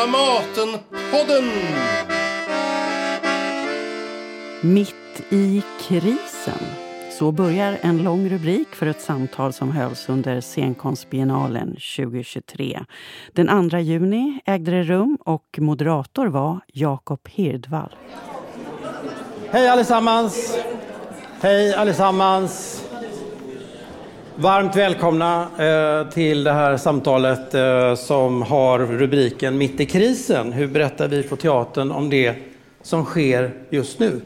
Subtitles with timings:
[0.00, 1.50] Dramaten-podden!
[4.60, 6.58] Mitt i krisen.
[7.18, 12.80] Så börjar en lång rubrik för ett samtal som hölls under scenkonstbiennalen 2023.
[13.32, 17.94] Den 2 juni ägde det rum och moderator var Jakob Hirdvall.
[19.50, 20.58] Hej allesammans!
[21.40, 22.79] Hej allesammans!
[24.40, 30.52] Varmt välkomna eh, till det här samtalet eh, som har rubriken Mitt i krisen.
[30.52, 32.34] Hur berättar vi på teatern om det
[32.82, 34.20] som sker just nu?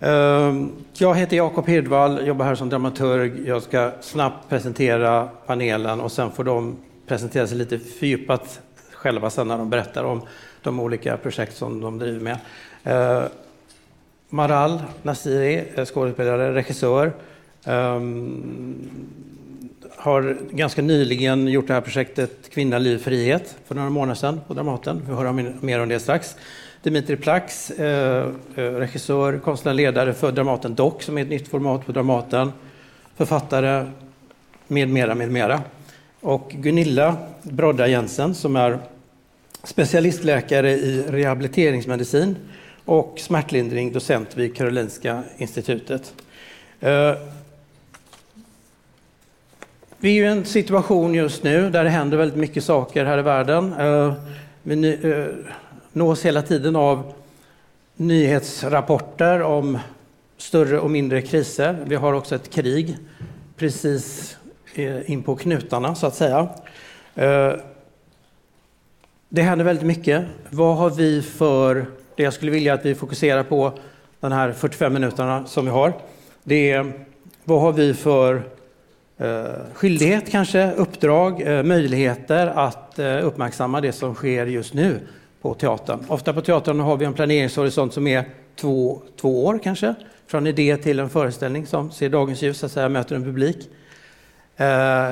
[0.00, 0.54] Eh,
[0.98, 3.48] jag heter Jakob Hirdvall, jobbar här som dramaturg.
[3.48, 6.76] Jag ska snabbt presentera panelen och sen får de
[7.06, 8.60] presentera sig lite fördjupat
[8.92, 10.20] själva sen när de berättar om
[10.62, 12.38] de olika projekt som de driver med.
[12.84, 13.22] Eh,
[14.28, 17.12] Maral Nasiri, eh, skådespelare, regissör.
[17.64, 18.90] Um,
[19.96, 24.54] har ganska nyligen gjort det här projektet Kvinna, liv, frihet för några månader sedan på
[24.54, 25.02] Dramaten.
[25.08, 26.36] Vi höra mer om det strax.
[26.82, 31.86] Dimitri Plax, eh, eh regissör, konstnärlig ledare för Dramaten Dock som är ett nytt format
[31.86, 32.52] på Dramaten.
[33.16, 33.86] Författare
[34.66, 35.62] med mera, med mera.
[36.20, 38.78] Och Gunilla Brodda Jensen som är
[39.64, 42.36] specialistläkare i rehabiliteringsmedicin
[42.84, 46.14] och smärtlindring, docent vid Karolinska institutet.
[46.80, 47.14] Eh,
[50.02, 53.22] vi är i en situation just nu där det händer väldigt mycket saker här i
[53.22, 53.72] världen.
[53.72, 54.14] Eh,
[54.62, 55.24] vi eh,
[55.92, 57.12] nås hela tiden av
[57.96, 59.78] nyhetsrapporter om
[60.36, 61.78] större och mindre kriser.
[61.84, 62.96] Vi har också ett krig
[63.56, 64.36] precis
[64.74, 66.48] eh, in på knutarna, så att säga.
[69.28, 70.24] Det händer väldigt mycket.
[70.50, 73.72] Vad har vi för det jag skulle vilja att vi fokuserar på
[74.20, 75.92] de här 45 minuterna som vi har,
[76.42, 76.92] det är
[77.44, 78.42] vad har vi för
[79.20, 85.00] Eh, skyldighet kanske, uppdrag, eh, möjligheter att eh, uppmärksamma det som sker just nu
[85.42, 86.04] på teatern.
[86.08, 88.24] Ofta på teatern har vi en planeringshorisont som är
[88.56, 89.94] två, två år kanske,
[90.26, 93.68] från idé till en föreställning som ser dagens ljus, så att säga, möter en publik.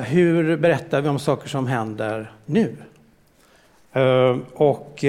[0.05, 2.75] Hur berättar vi om saker som händer nu?
[4.53, 5.05] Och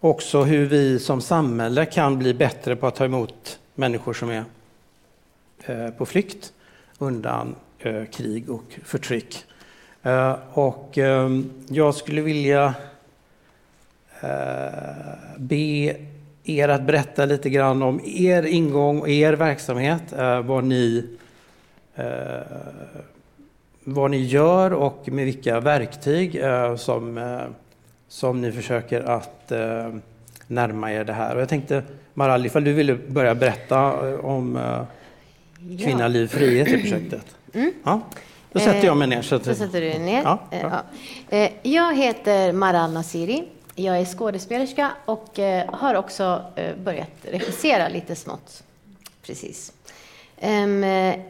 [0.00, 4.44] också hur vi som samhälle kan bli bättre på att ta emot människor som är
[5.90, 6.52] på flykt
[6.98, 9.44] undan eh, krig och förtryck.
[10.02, 12.74] Eh, och ehm, jag skulle vilja
[14.20, 14.28] eh,
[15.36, 15.96] be
[16.44, 21.06] er att berätta lite grann om er ingång och er verksamhet, eh, vad ni,
[21.94, 22.04] eh,
[23.84, 26.40] vad ni gör och med vilka verktyg
[26.76, 27.18] som
[28.08, 29.94] som ni försöker att eh,
[30.46, 31.34] närma er det här.
[31.34, 31.82] Och jag tänkte,
[32.14, 34.82] Maral, ifall du ville börja berätta eh, om eh,
[35.84, 37.36] Kvinna, liv, frihet i projektet.
[37.54, 37.72] Mm.
[37.84, 38.00] Ja,
[38.52, 39.22] då sätter jag mig ner.
[39.22, 40.22] Så att, då sätter du dig ner.
[40.22, 40.82] Ja, ja.
[41.36, 43.44] Eh, jag heter Maral Nasiri.
[43.74, 46.44] Jag är skådespelerska och eh, har också
[46.84, 48.62] börjat regissera lite smått.
[49.26, 49.72] Precis.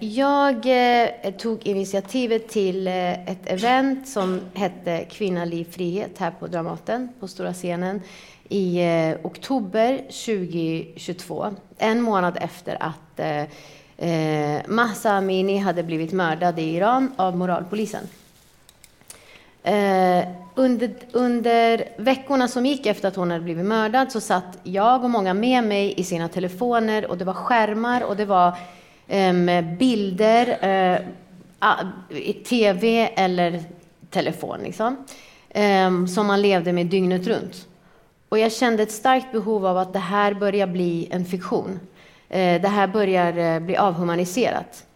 [0.01, 6.47] Jag eh, tog initiativet till eh, ett event som hette Kvinna, liv, frihet här på
[6.47, 8.03] Dramaten, på stora scenen,
[8.49, 11.47] i eh, oktober 2022.
[11.79, 13.21] En månad efter att
[13.99, 18.09] Eh, Mahsa Amini hade blivit mördad i Iran av moralpolisen.
[19.63, 25.05] Eh, under, under veckorna som gick efter att hon hade blivit mördad så satt jag
[25.05, 28.59] och många med mig i sina telefoner och det var skärmar och det var
[29.07, 31.01] eh, bilder, eh,
[32.09, 33.63] i tv eller
[34.11, 34.97] telefon, liksom,
[35.51, 37.67] ehm, som man levde med dygnet runt.
[38.29, 41.81] Och jag kände ett starkt behov av att det här börjar bli en fiktion.
[42.29, 44.87] Eh, det här börjar eh, bli avhumaniserat.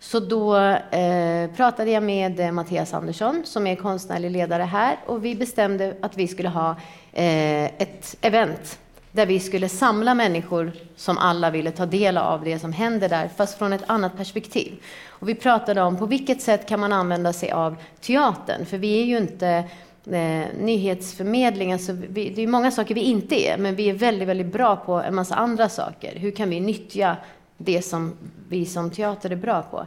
[0.00, 5.24] Så då eh, pratade jag med eh, Mattias Andersson som är konstnärlig ledare här och
[5.24, 6.70] vi bestämde att vi skulle ha
[7.12, 8.78] eh, ett event
[9.12, 13.30] där vi skulle samla människor som alla ville ta del av det som händer där,
[13.36, 14.82] fast från ett annat perspektiv.
[15.08, 19.00] Och vi pratade om på vilket sätt kan man använda sig av teatern, för vi
[19.00, 19.64] är ju inte
[20.14, 24.28] eh, nyhetsförmedling, alltså vi, det är många saker vi inte är, men vi är väldigt,
[24.28, 26.16] väldigt bra på en massa andra saker.
[26.16, 27.16] Hur kan vi nyttja
[27.56, 28.12] det som
[28.48, 29.86] vi som teater är bra på?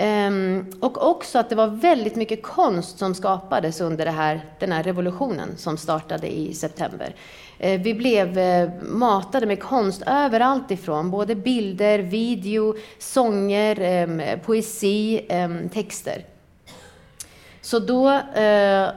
[0.00, 4.72] Um, och också att det var väldigt mycket konst som skapades under det här, den
[4.72, 7.14] här revolutionen som startade i september.
[7.64, 15.26] Uh, vi blev uh, matade med konst överallt ifrån, både bilder, video, sånger, um, poesi,
[15.30, 16.24] um, texter.
[17.68, 18.10] Så då,
[18.42, 18.88] eh,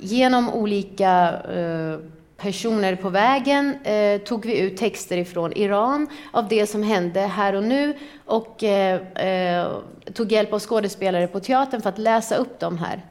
[0.00, 1.98] genom olika eh,
[2.36, 7.54] personer på vägen eh, tog vi ut texter ifrån Iran av det som hände här
[7.54, 9.72] och nu och eh,
[10.14, 13.02] tog hjälp av skådespelare på teatern för att läsa upp dem här.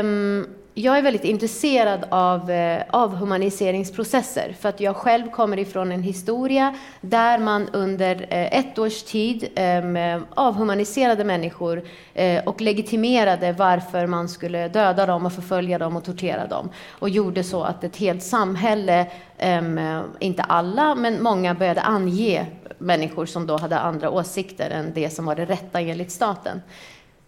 [0.00, 0.46] Um,
[0.78, 6.74] jag är väldigt intresserad av eh, avhumaniseringsprocesser för att jag själv kommer ifrån en historia
[7.00, 11.82] där man under eh, ett års tid ehm, eh, avhumaniserade människor
[12.14, 17.08] eh, och legitimerade varför man skulle döda dem och förfölja dem och tortera dem och
[17.08, 19.06] gjorde så att ett helt samhälle,
[19.38, 22.46] ehm, eh, inte alla, men många började ange
[22.78, 26.60] människor som då hade andra åsikter än det som var det rätta enligt staten.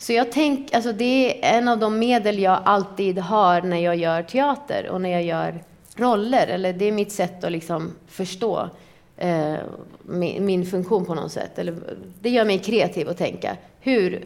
[0.00, 3.96] Så jag tänker, alltså det är en av de medel jag alltid har när jag
[3.96, 5.64] gör teater och när jag gör
[5.96, 6.46] roller.
[6.46, 8.68] Eller det är mitt sätt att liksom förstå
[9.16, 9.54] eh,
[10.02, 11.58] min, min, funktion på något sätt.
[11.58, 11.74] Eller,
[12.20, 13.56] det gör mig kreativ att tänka.
[13.80, 14.24] Hur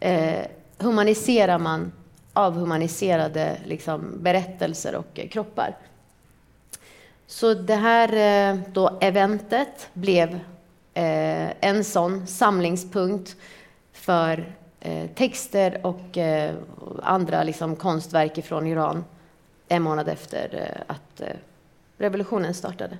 [0.00, 0.46] eh,
[0.78, 1.92] humaniserar man
[2.32, 5.76] avhumaniserade liksom, berättelser och eh, kroppar?
[7.26, 8.12] Så det här
[8.52, 10.34] eh, då eventet blev
[10.94, 13.36] eh, en sån samlingspunkt
[13.92, 14.52] för
[15.14, 16.54] texter och eh,
[17.02, 19.04] andra liksom, konstverk från Iran
[19.68, 21.22] en månad efter eh, att
[21.98, 22.98] revolutionen startade.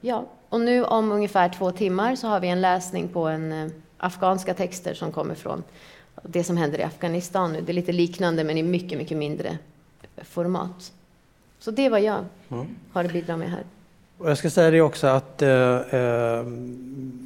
[0.00, 4.54] ja, och nu om ungefär två timmar så har vi en läsning på en afghanska
[4.54, 5.62] texter som kommer från
[6.22, 7.60] det som händer i Afghanistan nu.
[7.60, 9.58] Det är lite liknande men i mycket, mycket mindre
[10.16, 10.92] format.
[11.58, 12.66] Så det är vad jag mm.
[12.92, 13.64] har att bidra med här.
[14.18, 16.42] Och jag ska säga det också att eh, eh,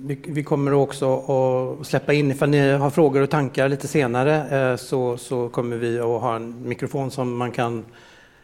[0.05, 4.71] vi, vi, kommer också att släppa in, ifall ni har frågor och tankar lite senare
[4.71, 7.85] eh, så, så kommer vi att ha en mikrofon som man kan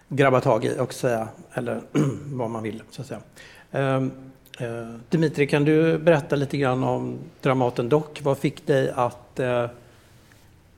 [0.08, 1.80] grabba tag i och säga, eller
[2.32, 3.20] vad man vill så att säga.
[3.72, 4.10] Ehm,
[4.58, 8.20] eh, Dimitri, kan du berätta lite grann om Dramaten Dock?
[8.22, 9.66] Vad fick dig att eh,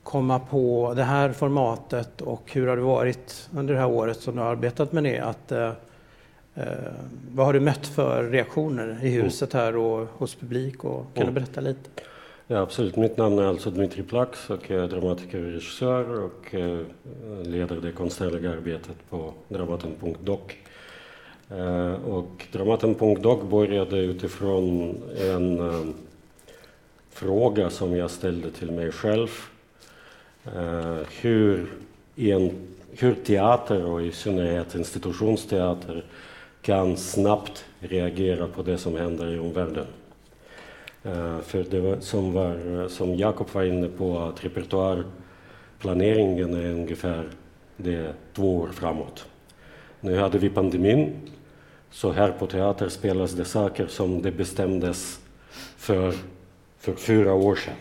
[0.03, 4.37] komma på det här formatet och hur har det varit under det här året som
[4.37, 5.19] du har arbetat med det?
[5.19, 5.73] Att, eh,
[6.55, 6.93] eh, Eh,
[7.35, 10.85] vad har du mött för reaktioner i huset här och hos publik?
[10.85, 11.91] Och, kan du berätta lite?
[12.47, 12.97] Ja, absolut.
[12.97, 16.81] Mitt namn är alltså Dmitrij Plax och jag är dramatiker och regissör och eh,
[17.43, 20.41] leder det konstnärliga arbetet på Dramaten.doc.
[21.50, 25.94] Eh, och Dramaten.doc började utifrån en um,
[27.11, 29.29] fråga som jag ställde till mig själv.
[30.56, 31.73] Uh, hur,
[32.17, 32.50] en,
[32.99, 36.05] hur teater och i synnerhet institutionsteater
[36.62, 39.87] kan snabbt reagera på det som händer i omvärlden.
[41.03, 47.29] Eh, för det var, som, var, som Jakob var inne på, att repertoarplaneringen är ungefär
[47.77, 49.27] det två år framåt.
[50.01, 51.12] Nu hade vi pandemin,
[51.91, 55.21] så här på teater spelas det saker som det bestämdes
[55.77, 56.15] för,
[56.79, 57.75] för fyra år sedan.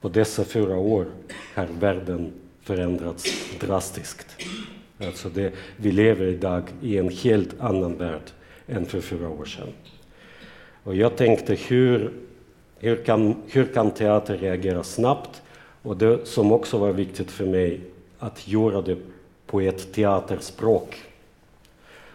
[0.00, 1.06] På dessa fyra år
[1.54, 2.32] har världen
[2.62, 3.24] förändrats
[3.60, 4.26] drastiskt.
[5.06, 8.22] Alltså det, vi lever idag i en helt annan värld
[8.66, 9.68] än för fyra år sedan.
[10.82, 12.12] Och jag tänkte hur,
[12.78, 15.42] hur, kan, hur kan teater reagera snabbt?
[15.82, 17.80] Och det som också var viktigt för mig,
[18.18, 18.96] att göra det
[19.46, 20.96] på ett teaterspråk.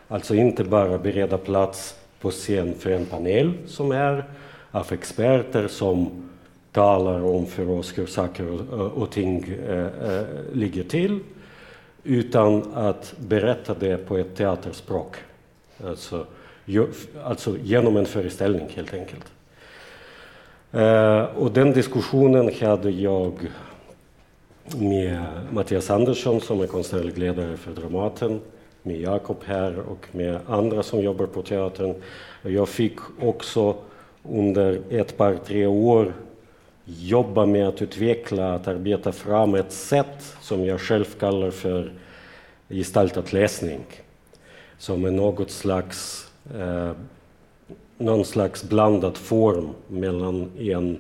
[0.08, 4.24] Alltså inte bara bereda plats på scen för en panel som är
[4.72, 6.30] av experter som
[6.72, 11.20] talar om för oss hur saker och, och ting eh, eh ligger till
[12.04, 15.16] utan att berätta det på ett teaterspråk.
[15.86, 16.26] Alltså,
[17.24, 19.32] alltså genom en föreställning helt enkelt.
[20.72, 23.34] Eh, och den diskussionen hade jag
[24.78, 28.42] med Mattias Andersson som är konstnärlig ledare för Dramaten,
[28.84, 31.96] med Jakob här och med andra som jobbar på teatern.
[32.42, 33.76] Jag fick också
[34.30, 36.14] under ett par, tre år
[36.86, 41.92] jobba med att utveckla, att arbeta fram ett sätt som jag själv kallar för
[42.70, 43.80] gestaltad läsning.
[44.78, 46.92] Som är något slags, eh,
[47.98, 50.98] någon slags blandad form mellan en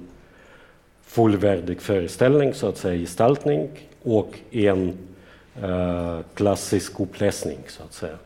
[1.02, 3.70] fullvärdig föreställning, så att säga gestaltning,
[4.04, 4.98] och en
[5.62, 8.18] eh, klassisk uppläsning, så att säga.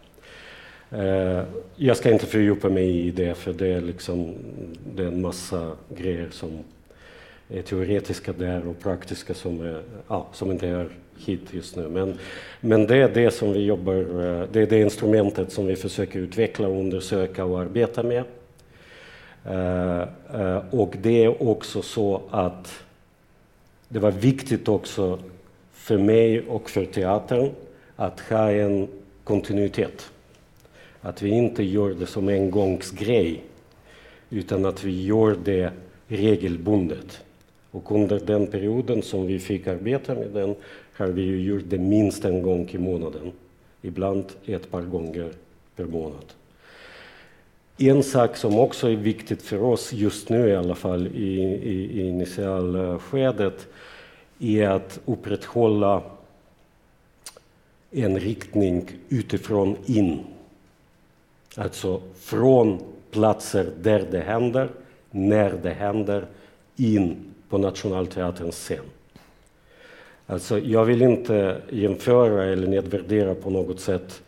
[0.92, 1.44] Eh,
[1.76, 4.34] jag ska inte fördjupa mig i det, för det är, liksom,
[4.96, 6.64] det är en massa grejer som
[7.50, 11.90] Eh, teoretiska där och praktiska som, är, ja, som inte är hit just nu.
[11.90, 12.18] Men,
[12.62, 16.20] men det är det som vi jobbar, eh, det är det instrumentet som vi försöker
[16.20, 18.24] utveckla, undersöka och arbeta med.
[20.72, 22.84] Och det är också så att
[23.88, 25.20] det var viktigt också
[25.74, 27.52] för mig och för teatern
[27.96, 28.88] att ha en
[29.24, 30.12] kontinuitet.
[31.02, 33.44] Att vi inte gör det som en gångsgrej
[34.30, 35.72] utan att vi gör det
[36.08, 37.24] regelbundet.
[37.78, 40.56] Och under den perioden som vi fick arbeta med den
[40.94, 43.32] har vi ju gjort det minst en gång i månaden.
[43.82, 45.32] Ibland ett par gånger
[45.76, 46.26] per månad.
[47.78, 52.02] En sak som också är viktigt för oss just nu i alla fall i, i,
[52.02, 53.68] i initialskedet
[54.40, 56.02] är att upprätthålla
[57.92, 60.20] en riktning utifrån in.
[61.56, 62.80] Alltså från
[63.12, 64.70] platser där det händer,
[65.12, 66.26] när det händer,
[66.76, 68.84] in på Nationalteaterns scen.
[70.28, 74.22] Alltså, jag vill inte jämföra eller nedvärdera på något sätt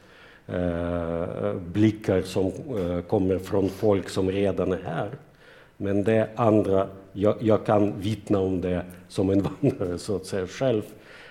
[0.47, 5.09] eh, blickar som eh, kommer från folk som redan är här.
[5.77, 10.47] Men det andra, jag, jag, kan vittna om det som en vandrare så att säga
[10.47, 10.81] själv.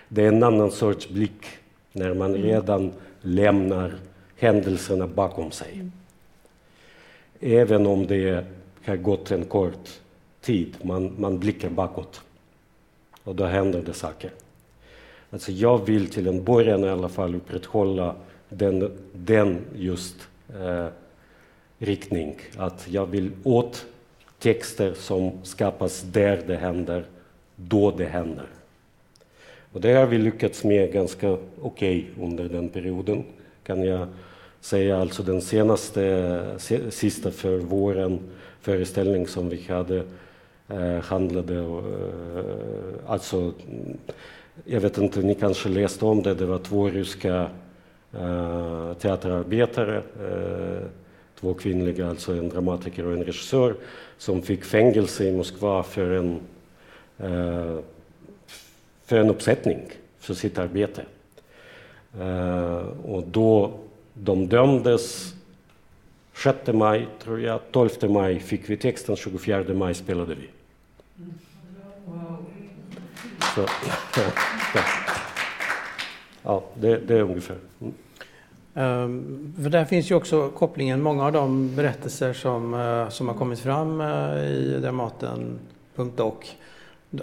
[0.09, 1.47] Det är en annan sorts blick
[1.93, 2.43] när man mm.
[2.43, 3.95] redan lämnar
[4.37, 5.73] händelserna bakom sig.
[5.73, 5.93] Mm.
[7.41, 8.45] Även om det
[8.85, 10.01] har gått en kort
[10.41, 12.21] tid, man, man blickar bakåt.
[13.25, 14.31] Och då händer det saker.
[15.31, 18.15] Alltså jag vill till en början i alla fall upprätthålla
[18.49, 20.29] den, den just
[20.61, 20.87] eh,
[21.79, 22.37] riktning.
[22.57, 23.87] Att jag vill åt
[24.39, 27.05] texter som skapas där det händer,
[27.57, 28.47] då det händer.
[29.73, 33.25] Och det har vi lyckats med ganska okej okay under den perioden,
[33.63, 34.09] kan jag
[34.61, 35.01] säga.
[35.01, 36.45] Alltså den senaste,
[36.91, 38.21] sista för våren
[38.61, 40.05] föreställning som vi hade
[40.71, 43.53] Eh, handlade eh, alltså
[44.65, 47.51] jag vet inte, ni kanske läste om det, det var två ryska
[48.13, 50.03] eh, teaterarbetare,
[51.41, 53.75] två kvinnliga, alltså en dramatiker och en regissör,
[54.19, 56.41] som fick fängelse i Moskva för en,
[59.05, 59.79] för en uppsättning
[60.19, 61.03] för sitt arbete.
[63.05, 63.73] Och då
[64.15, 65.35] de dömdes
[66.35, 70.49] 6 maj, tror jag, 12 maj fick vi texten, 24 maj spelade vi.
[73.55, 73.67] Så,
[76.43, 77.57] ja, det, det är ungefär.
[77.81, 77.95] Mm.
[78.75, 83.35] Um, för där finns ju också kopplingen, många av de berättelser som, uh, som har
[83.35, 86.35] kommit fram uh, i Dramaten.doc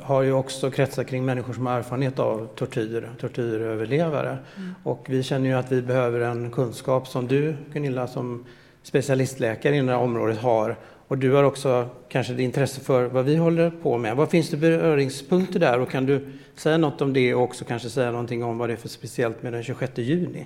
[0.02, 4.38] har ju också kretsat kring människor som har erfarenhet av tortyr, tortyröverlevare.
[4.58, 4.75] Mm.
[4.84, 8.46] Och vi känner ju att vi behöver en kunskap som du, Gunilla, som
[8.84, 10.75] specialistläkare inom det här området har
[11.08, 14.16] och du har också kanske ett intresse för vad vi håller på med.
[14.16, 17.90] Vad finns det beröringspunkter där och kan du säga något om det och också kanske
[17.90, 20.46] säga någonting om vad det är för speciellt med den 26 juni?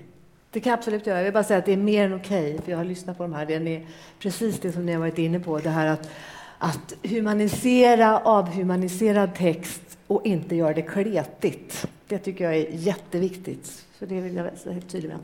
[0.52, 1.18] Det kan jag absolut göra.
[1.18, 3.18] Jag vill bara säga att det är mer än okej, okay, för jag har lyssnat
[3.18, 3.46] på de här.
[3.46, 3.86] Det är
[4.20, 6.10] precis det som ni har varit inne på, det här att,
[6.58, 11.88] att humanisera avhumaniserad text och inte göra det kletigt.
[12.08, 13.86] Det tycker jag är jätteviktigt.
[14.00, 15.20] Så det vill jag vara helt tydlig med.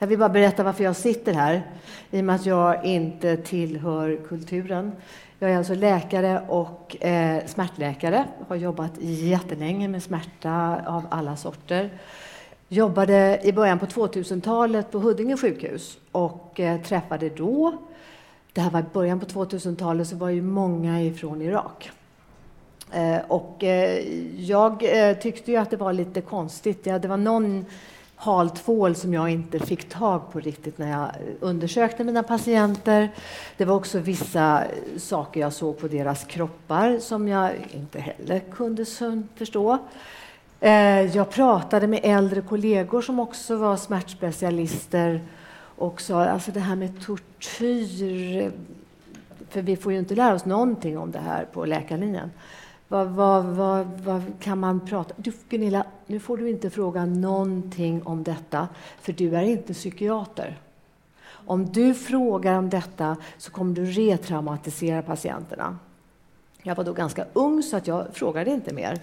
[0.00, 1.62] Jag vill bara berätta varför jag sitter här,
[2.10, 4.92] i och med att jag inte tillhör kulturen.
[5.38, 8.24] Jag är alltså läkare och eh, smärtläkare.
[8.48, 11.90] Har jobbat jättelänge med smärta av alla sorter.
[12.68, 17.78] Jobbade i början på 2000-talet på Huddinge sjukhus och eh, träffade då,
[18.52, 21.90] det här var i början på 2000-talet, så var ju många ifrån Irak.
[22.92, 26.86] Eh, och eh, jag eh, tyckte ju att det var lite konstigt.
[26.86, 27.64] Ja, det var någon
[28.20, 31.10] hal tvål som jag inte fick tag på riktigt när jag
[31.40, 33.10] undersökte mina patienter.
[33.56, 34.64] Det var också vissa
[34.96, 38.84] saker jag såg på deras kroppar som jag inte heller kunde
[39.34, 39.78] förstå.
[40.60, 45.20] Eh, jag pratade med äldre kollegor som också var smärtspecialister
[45.76, 48.50] och sa alltså det här med tortyr, eh,
[49.50, 52.30] för vi får ju inte lära oss någonting om det här på läkarlinjen.
[52.88, 58.02] Vad, vad, vad, vad, kan man prata du, Gunilla, nu får du inte fråga någonting
[58.02, 58.68] om detta,
[59.00, 60.58] för du är inte psykiater.
[61.26, 65.78] Om du frågar om detta så kommer du retraumatisera patienterna.
[66.62, 68.98] Jag var då ganska ung, så att jag frågade inte mer.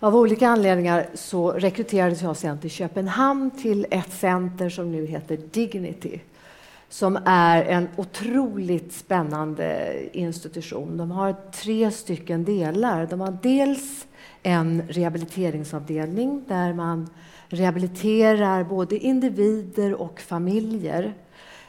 [0.00, 5.36] Av olika anledningar så rekryterades jag sen till Köpenhamn till ett center som nu heter
[5.36, 6.20] Dignity
[6.88, 10.96] som är en otroligt spännande institution.
[10.96, 13.06] De har tre stycken delar.
[13.06, 14.06] De har dels
[14.42, 17.08] en rehabiliteringsavdelning där man
[17.48, 21.14] rehabiliterar både individer och familjer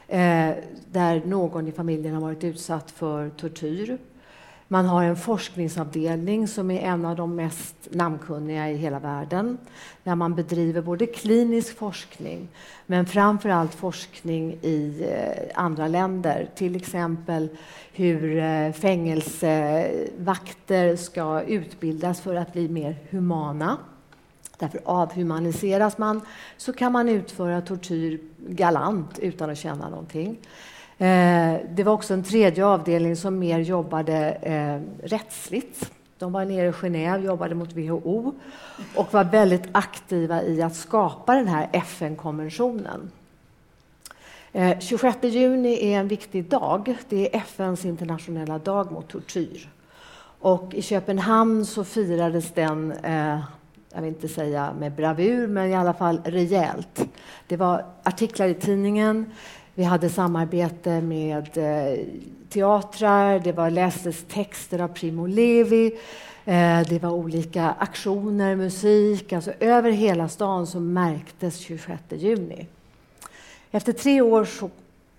[0.08, 0.50] eh,
[0.92, 3.98] där någon i familjen har varit utsatt för tortyr.
[4.70, 9.58] Man har en forskningsavdelning som är en av de mest namnkunniga i hela världen,
[10.04, 12.48] där man bedriver både klinisk forskning,
[12.86, 16.48] men framför allt forskning i eh, andra länder.
[16.54, 17.48] Till exempel
[17.92, 23.76] hur eh, fängelsevakter ska utbildas för att bli mer humana.
[24.58, 26.20] Därför avhumaniseras man,
[26.56, 30.38] så kan man utföra tortyr galant utan att känna någonting.
[30.98, 35.90] Eh, det var också en tredje avdelning som mer jobbade eh, rättsligt.
[36.18, 38.34] De var nere i Genève, jobbade mot WHO
[38.94, 43.10] och var väldigt aktiva i att skapa den här FN-konventionen.
[44.80, 46.96] 26 eh, juni är en viktig dag.
[47.08, 49.68] Det är FNs internationella dag mot tortyr.
[50.40, 53.40] Och i Köpenhamn så firades den, eh,
[53.92, 57.00] jag vill inte säga med bravur, men i alla fall rejält.
[57.46, 59.32] Det var artiklar i tidningen,
[59.78, 61.98] vi hade samarbete med eh,
[62.48, 65.86] teatrar, det var lästes texter av Primo Levi,
[66.44, 72.66] eh, det var olika aktioner, musik, alltså över hela stan så märktes 26 juni.
[73.70, 74.70] Efter tre år så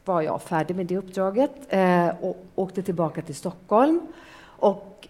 [0.05, 4.01] var jag färdig med det uppdraget eh, och åkte tillbaka till Stockholm
[4.43, 5.07] och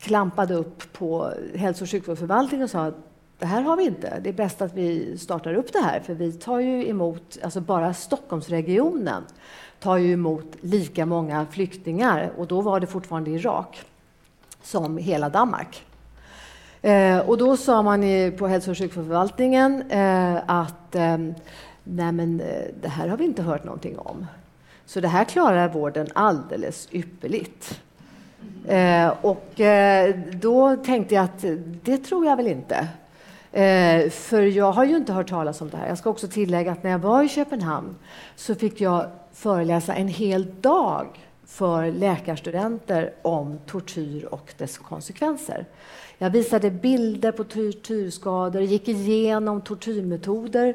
[0.00, 3.11] klampade upp på hälso och sjukvårdsförvaltningen och sa att
[3.42, 4.20] det här har vi inte.
[4.20, 7.60] Det är bäst att vi startar upp det här, för vi tar ju emot, alltså
[7.60, 9.22] bara Stockholmsregionen
[9.80, 13.82] tar ju emot lika många flyktingar och då var det fortfarande Irak
[14.62, 15.84] som hela Danmark.
[16.82, 21.18] Eh, och då sa man i, på hälso och sjukvårdsförvaltningen eh, att eh,
[21.84, 24.26] nej men, eh, det här har vi inte hört någonting om.
[24.86, 27.80] Så det här klarar vården alldeles ypperligt.
[28.68, 32.88] Eh, och eh, då tänkte jag att eh, det tror jag väl inte.
[33.52, 35.88] Eh, för jag har ju inte hört talas om det här.
[35.88, 37.96] Jag ska också tillägga att när jag var i Köpenhamn
[38.36, 41.06] så fick jag föreläsa en hel dag
[41.46, 45.66] för läkarstudenter om tortyr och dess konsekvenser.
[46.18, 50.74] Jag visade bilder på tortyrskador, gick igenom tortyrmetoder.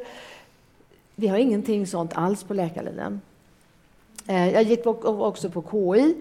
[1.15, 3.22] Vi har ingenting sånt alls på läkarlinjen.
[4.27, 6.15] Eh, jag gick också på KI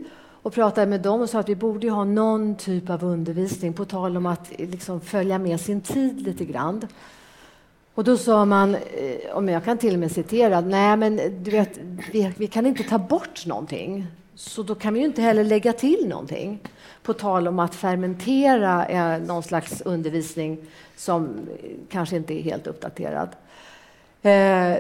[0.47, 3.85] och pratade med dem och sa att vi borde ha någon typ av undervisning på
[3.85, 6.87] tal om att liksom följa med sin tid lite grann.
[7.95, 11.51] Och då sa man, eh, om jag kan till och med citera, nej men du
[11.51, 11.79] vet,
[12.13, 14.07] vi, vi kan inte ta bort någonting.
[14.35, 16.59] Så då kan vi ju inte heller lägga till någonting.
[17.03, 20.59] På tal om att fermentera eh, någon slags undervisning
[20.97, 23.29] som eh, kanske inte är helt uppdaterad.
[24.23, 24.77] Eh,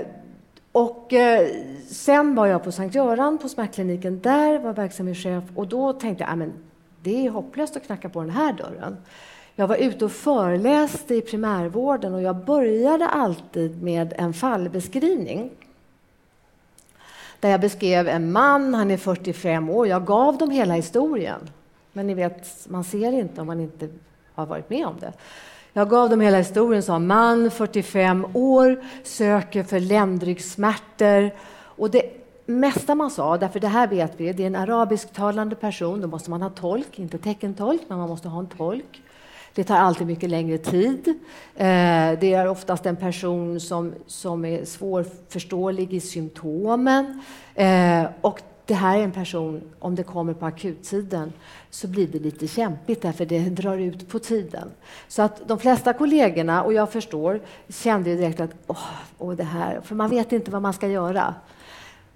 [0.76, 1.48] och eh,
[1.88, 4.20] sen var jag på Sankt Göran på smärtkliniken.
[4.20, 6.50] Där var verksamhetschef och då tänkte jag ah, att
[7.02, 8.96] det är hopplöst att knacka på den här dörren.
[9.54, 15.50] Jag var ute och föreläste i primärvården och jag började alltid med en fallbeskrivning.
[17.40, 19.86] Där jag beskrev en man, han är 45 år.
[19.86, 21.40] Jag gav dem hela historien.
[21.92, 23.88] Men ni vet, man ser inte om man inte
[24.34, 25.12] har varit med om det.
[25.76, 31.30] Jag gav dem hela historien, sa man, 45 år, söker för ländryggsmärtor.
[31.58, 32.02] Och det
[32.46, 36.30] mesta man sa, därför det här vet vi, det är en arabisktalande person, då måste
[36.30, 39.02] man ha tolk, inte teckentolk, men man måste ha en tolk.
[39.54, 41.08] Det tar alltid mycket längre tid.
[41.54, 47.22] Eh, det är oftast en person som, som är svårförståelig i symptomen.
[47.54, 51.32] Eh, och det här är en person, om det kommer på akuttiden,
[51.70, 54.70] så blir det lite kämpigt därför det drar ut på tiden.
[55.08, 59.80] Så att de flesta kollegorna, och jag förstår, kände direkt att åh, åh, det här,
[59.80, 61.34] för man vet inte vad man ska göra.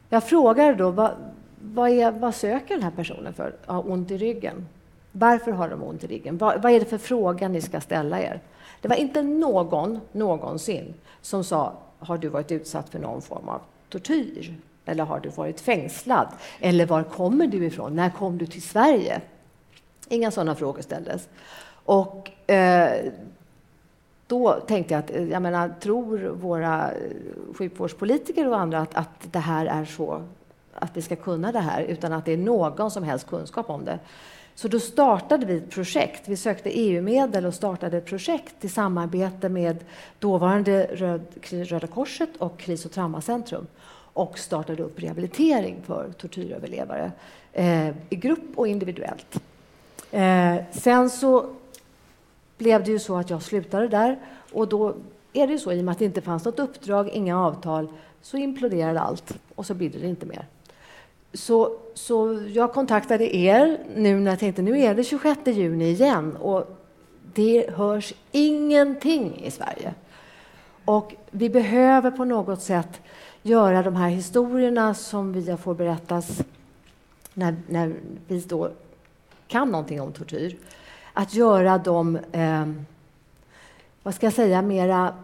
[0.08, 1.10] Jag frågade då, vad,
[1.60, 3.54] vad, är, vad söker den här personen för?
[3.66, 4.66] Ja, ont i ryggen.
[5.12, 6.38] Varför har de ont i ryggen?
[6.38, 8.40] Vad, vad är det för fråga ni ska ställa er?
[8.80, 13.60] Det var inte någon någonsin som sa, har du varit utsatt för någon form av
[13.88, 14.54] tortyr?
[14.90, 16.28] Eller har du varit fängslad?
[16.60, 17.96] Eller var kommer du ifrån?
[17.96, 19.20] När kom du till Sverige?
[20.08, 21.28] Inga sådana frågor ställdes.
[21.84, 23.12] Och eh,
[24.26, 26.96] då tänkte jag att, eh, jag menar, tror våra eh,
[27.54, 30.22] sjukvårdspolitiker och andra att, att det här är så,
[30.74, 33.84] att vi ska kunna det här utan att det är någon som helst kunskap om
[33.84, 33.98] det?
[34.54, 36.28] Så då startade vi ett projekt.
[36.28, 39.84] Vi sökte EU-medel och startade ett projekt i samarbete med
[40.18, 43.66] dåvarande Röd, Röda Korset och Kris och traumacentrum
[44.12, 47.12] och startade upp rehabilitering för tortyröverlevare
[47.52, 49.42] eh, i grupp och individuellt.
[50.10, 51.46] Eh, sen så
[52.58, 54.18] blev det ju så att jag slutade där
[54.52, 54.94] och då
[55.32, 57.88] är det ju så, i och med att det inte fanns något uppdrag, inga avtal,
[58.22, 60.46] så imploderade allt och så blir det inte mer.
[61.32, 66.36] Så, så jag kontaktade er nu när jag tänkte nu är det 26 juni igen
[66.36, 66.76] och
[67.34, 69.94] det hörs ingenting i Sverige.
[70.84, 73.00] Och vi behöver på något sätt
[73.42, 76.42] göra de här historierna som vi får berättas
[77.34, 77.94] när, när
[78.28, 78.70] vi då
[79.48, 80.56] kan någonting om tortyr,
[81.12, 82.66] att göra dem, eh,
[84.02, 85.14] vad ska jag säga, mera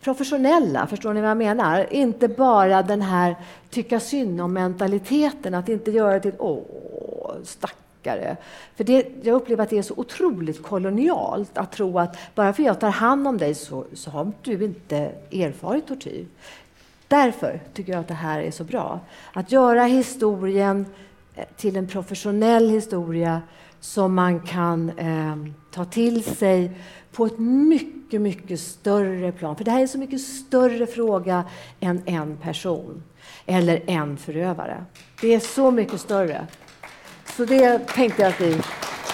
[0.00, 1.92] professionella, förstår ni vad jag menar?
[1.92, 3.36] Inte bara den här
[3.70, 8.36] tycka synd om-mentaliteten, att inte göra det till åh, stackare.
[8.76, 12.62] För det, jag upplever att det är så otroligt kolonialt att tro att bara för
[12.62, 14.96] jag tar hand om dig så, så har du inte
[15.32, 16.26] erfarit tortyr.
[17.10, 19.00] Därför tycker jag att det här är så bra.
[19.32, 20.86] Att göra historien
[21.34, 23.42] eh, till en professionell historia
[23.80, 25.36] som man kan eh,
[25.70, 26.72] ta till sig
[27.12, 29.56] på ett mycket, mycket större plan.
[29.56, 31.44] För det här är en så mycket större fråga
[31.80, 33.02] än en person
[33.46, 34.84] eller en förövare.
[35.20, 36.46] Det är så mycket större.
[37.36, 38.60] Så det tänkte jag att vi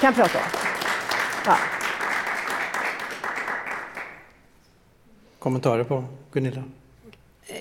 [0.01, 0.45] kan prata om.
[1.47, 1.57] Ja.
[5.39, 6.63] Kommentarer på Gunilla?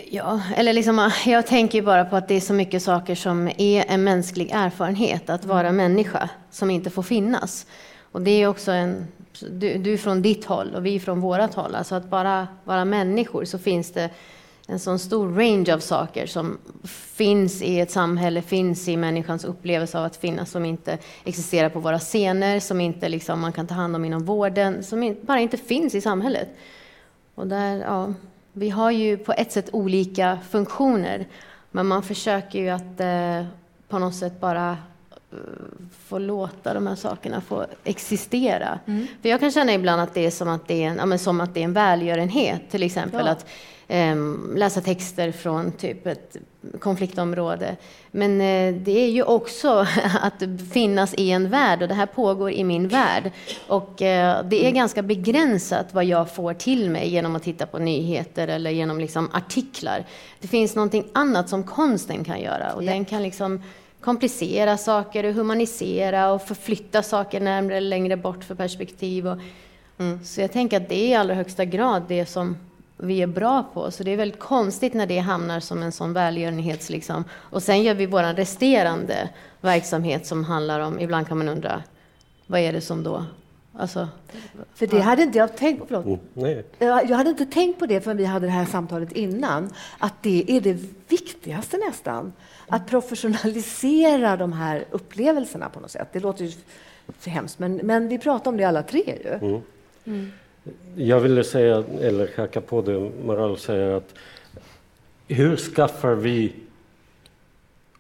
[0.09, 3.85] Ja, eller liksom, jag tänker bara på att det är så mycket saker som är
[3.87, 7.65] en mänsklig erfarenhet, att vara människa, som inte får finnas.
[8.11, 9.07] Och det är också en,
[9.51, 11.75] du, du från ditt håll och vi från vårat håll.
[11.75, 14.09] Alltså att bara vara människor så finns det
[14.67, 16.57] en sån stor range av saker som
[17.15, 21.79] finns i ett samhälle, finns i människans upplevelse av att finnas, som inte existerar på
[21.79, 25.57] våra scener, som inte liksom man kan ta hand om inom vården, som bara inte
[25.57, 26.49] finns i samhället.
[27.35, 28.13] Och där, ja,
[28.57, 31.25] vi har ju på ett sätt olika funktioner,
[31.71, 33.45] men man försöker ju att eh,
[33.87, 34.71] på något sätt bara
[35.31, 35.37] eh,
[36.07, 38.79] få låta de här sakerna få existera.
[38.85, 39.07] Mm.
[39.21, 41.41] För jag kan känna ibland att det är som att det är en, ja, som
[41.41, 43.25] att det är en välgörenhet, till exempel.
[43.25, 43.31] Ja.
[43.31, 43.45] att
[44.55, 46.37] läsa texter från typ ett
[46.79, 47.75] konfliktområde.
[48.11, 49.85] Men eh, det är ju också
[50.21, 50.43] att
[50.73, 53.31] finnas i en värld och det här pågår i min värld.
[53.67, 57.79] Och eh, det är ganska begränsat vad jag får till mig genom att titta på
[57.79, 60.05] nyheter eller genom liksom artiklar.
[60.39, 63.61] Det finns någonting annat som konsten kan göra och den kan liksom
[64.01, 69.27] komplicera saker och humanisera och förflytta saker närmare eller längre bort för perspektiv.
[69.27, 69.37] Och,
[69.97, 70.23] mm.
[70.23, 72.57] Så jag tänker att det är i allra högsta grad det som
[72.97, 73.91] vi är bra på.
[73.91, 76.89] Så det är väldigt konstigt när det hamnar som en sån välgörenhets...
[76.89, 77.23] Liksom.
[77.31, 79.29] Och sen gör vi vår resterande
[79.62, 81.84] verksamhet som handlar om, ibland kan man undra,
[82.47, 83.25] vad är det som då
[83.77, 84.08] Alltså,
[84.75, 85.95] för det hade inte jag tänkt på.
[85.95, 86.65] Mm, nej.
[86.79, 89.69] Jag hade inte tänkt på det förrän vi hade det här samtalet innan.
[89.97, 92.34] Att det är det viktigaste nästan.
[92.67, 96.08] Att professionalisera de här upplevelserna på något sätt.
[96.12, 96.51] Det låter ju
[97.19, 99.47] för hemskt, men, men vi pratar om det alla tre ju.
[99.47, 99.62] Mm.
[100.05, 100.31] Mm.
[100.95, 104.13] Jag ville säga, eller hacka på det Maral säger, att
[105.28, 106.54] hur skaffar vi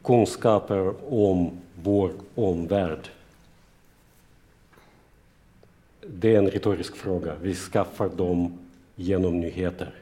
[0.03, 1.51] kunskaper om
[1.83, 3.09] vår omvärld?
[6.07, 7.35] Det är en retorisk fråga.
[7.41, 8.59] Vi skaffar dem
[8.95, 9.93] genom nyheter.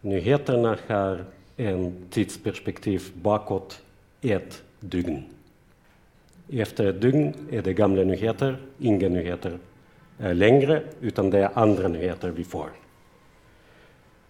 [0.00, 1.24] Nyheterna har
[1.56, 3.82] en tidsperspektiv bakåt
[4.20, 5.24] ett dygn.
[6.52, 9.58] Efter ett dygn är det gamla nyheter, inga nyheter
[10.22, 12.70] Eh, längre, utan det är andra nyheter vi får.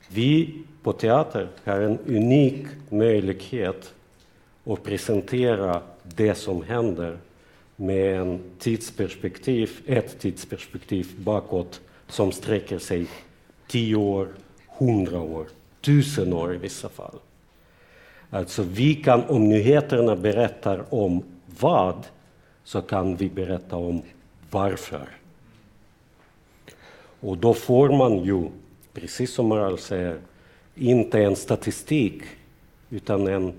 [0.08, 3.94] Vi på teater har en unik möjlighet
[4.64, 7.18] att presentera det som händer
[7.76, 13.06] med en tidsperspektiv, ett tidsperspektiv bakåt som sträcker sig
[13.68, 14.28] tio år,
[14.78, 15.46] hundra år,
[15.80, 17.18] tusen år i vissa fall.
[18.30, 21.22] Alltså vi kan, om nyheterna berättar om
[21.60, 22.06] vad,
[22.64, 24.02] så kan vi berätta om
[24.50, 25.21] varför.
[27.22, 28.48] Och då får man ju,
[28.92, 30.18] precis som Maral säger,
[30.74, 32.22] inte en statistik
[32.90, 33.52] utan en,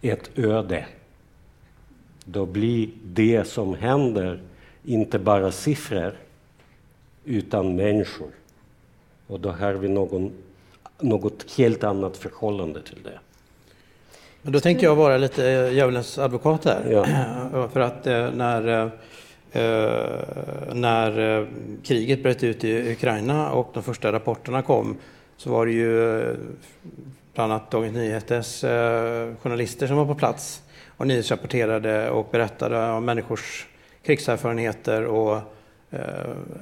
[0.00, 0.86] ett öde.
[2.24, 4.40] Då blir det som händer
[4.84, 6.14] inte bara siffror
[7.24, 8.30] utan människor.
[9.26, 10.32] Och då har vi någon,
[11.00, 13.18] något helt annat förhållande till det.
[14.42, 16.90] Men då tänker jag vara lite djävulens advokat här.
[16.90, 17.68] Ja.
[17.72, 18.90] För att eh, när eh, Eh,
[20.74, 21.46] när eh,
[21.84, 24.96] kriget bröt ut i Ukraina och de första rapporterna kom
[25.36, 26.36] så var det ju eh,
[27.34, 28.60] bland annat Dagens Nyheters
[29.42, 30.62] journalister som var på plats
[30.96, 33.66] och nyhetsrapporterade och berättade om människors
[34.02, 35.38] krigserfarenheter och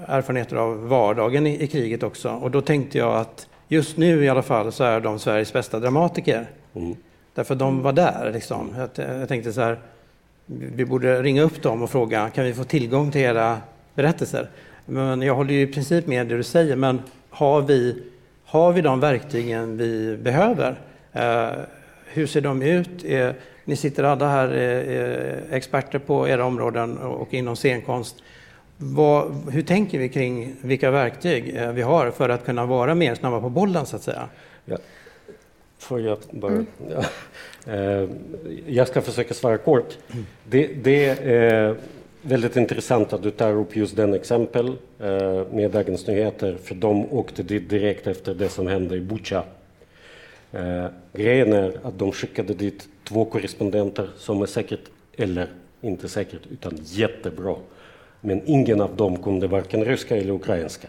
[0.07, 2.29] erfarenheter av vardagen i, kriget också.
[2.31, 5.79] Och då tänkte jag att just nu i alla fall så är de Sveriges bästa
[5.79, 6.47] dramatiker.
[6.75, 6.97] Mm.
[7.35, 8.31] Därför de var där.
[8.33, 8.89] Liksom.
[8.97, 9.79] Jag tänkte så här,
[10.59, 13.59] vi borde ringa upp dem och fråga kan vi få tillgång till era
[13.95, 14.49] berättelser.
[14.87, 18.03] Men jag håller ju i princip med det du säger, men har vi,
[18.45, 20.81] har vi de verktygen vi behöver?
[21.13, 21.51] Eh,
[22.07, 23.05] hur ser de ut?
[23.05, 23.31] Eh,
[23.65, 28.17] ni sitter alla här eh, experter på era områden och inom scenkonst.
[28.77, 33.15] Vad, hur tänker vi kring vilka verktyg eh, vi har för att kunna vara mer
[33.15, 34.29] snabba på bollen så att säga?
[34.65, 34.77] Ja.
[35.79, 36.53] Får jag bara...
[36.53, 36.67] Mm.
[36.91, 37.05] Ja.
[37.67, 38.09] Eh,
[38.67, 39.99] jag ska försöka svara kort.
[40.45, 41.77] Det, det, är
[42.23, 44.69] väldigt intressant att du tar upp just den exempel
[44.99, 49.45] eh, med Dagens Nyheter, för de åkte dit direkt efter det som hände i Butja.
[50.53, 54.81] Eh, grejen är att de skickade dit två korrespondenter som är säkert,
[55.17, 55.49] eller
[55.81, 57.57] inte säkert, utan jättebra.
[58.21, 60.89] Men ingen av dem kunde varken ryska eller ukrainska.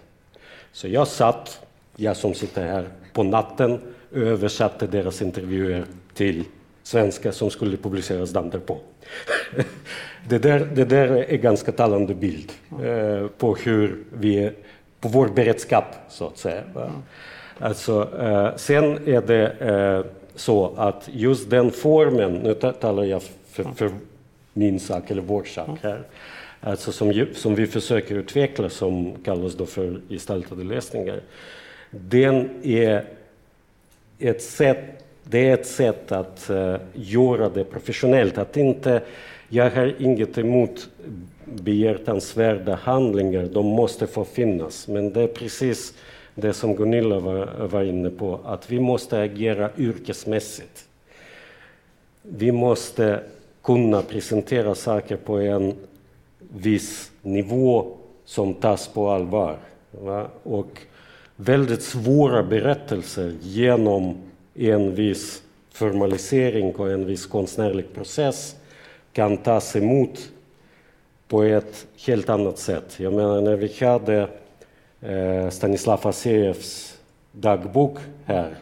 [0.72, 3.80] Så jag satt, jag som sitter här, på natten
[4.12, 6.44] översatte deras intervjuer till
[6.92, 8.78] svenska som skulle publiceras dagen därpå.
[10.30, 12.52] det, där, det där är en ganska talande bild
[12.84, 14.54] eh, på hur vi är,
[15.00, 16.64] på vår beredskap så att säga.
[17.60, 23.64] Alltså, eh, sen är det eh, så att just den formen, nu talar jag för,
[23.64, 23.92] för
[24.54, 26.04] min sak eller vår sak här,
[26.62, 31.22] alltså som, som vi försöker utveckla, som kallas då för gestaltade läsningar,
[31.92, 33.06] den är
[34.20, 38.38] ett sätt, det är ett sätt att uh, göra det professionellt.
[38.38, 39.02] Att inte,
[39.50, 40.90] jag har inget emot
[41.46, 44.88] behjärtansvärda handlingar, de måste få finnas.
[44.88, 45.94] Men det är precis
[46.36, 50.86] det som Gunilla var, var inne på, att vi måste agera yrkesmässigt.
[52.22, 53.20] Vi måste
[53.64, 55.74] kunna presentera saker på en
[56.40, 59.58] viss nivå som tas på allvar.
[59.92, 60.28] Va?
[60.44, 60.82] Och
[61.36, 64.18] väldigt svåra berättelser genom
[64.56, 68.56] en viss formalisering och en viss konstnärlig process
[69.14, 70.32] kan tas emot
[71.28, 73.00] på ett helt annat sätt.
[73.00, 74.28] Jag menar, när vi hade
[75.02, 76.98] eh, Stanislav Asejevs
[77.32, 78.56] dagbok här,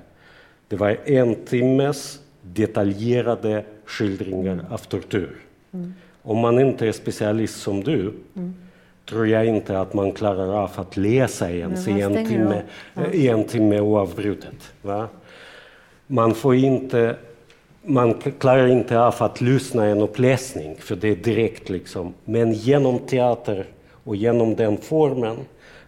[0.67, 5.35] det var en timmes detaljerade skildringar av tortyr.
[5.71, 5.93] Mm.
[6.21, 8.55] Om man inte är specialist som du mm.
[9.05, 12.61] tror jag inte att man klarar av att läsa ens i en timme,
[12.93, 13.05] ja.
[13.13, 14.73] en timme oavbrutet.
[14.81, 15.07] Va?
[16.11, 17.15] Man, får inte,
[17.83, 21.69] man klarar inte av att lyssna en uppläsning, för det är direkt.
[21.69, 22.13] Liksom.
[22.25, 23.65] Men genom teater
[24.03, 25.37] och genom den formen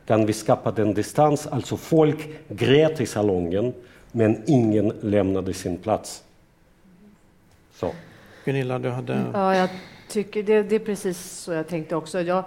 [0.05, 1.47] kan vi skapa den distans.
[1.47, 3.73] Alltså folk grät i salongen,
[4.11, 6.23] men ingen lämnade sin plats.
[7.73, 7.91] Så.
[8.45, 9.23] Gunilla, du hade...
[9.33, 9.69] Ja, jag
[10.09, 12.21] tycker det, det, är precis så jag tänkte också.
[12.21, 12.43] Jag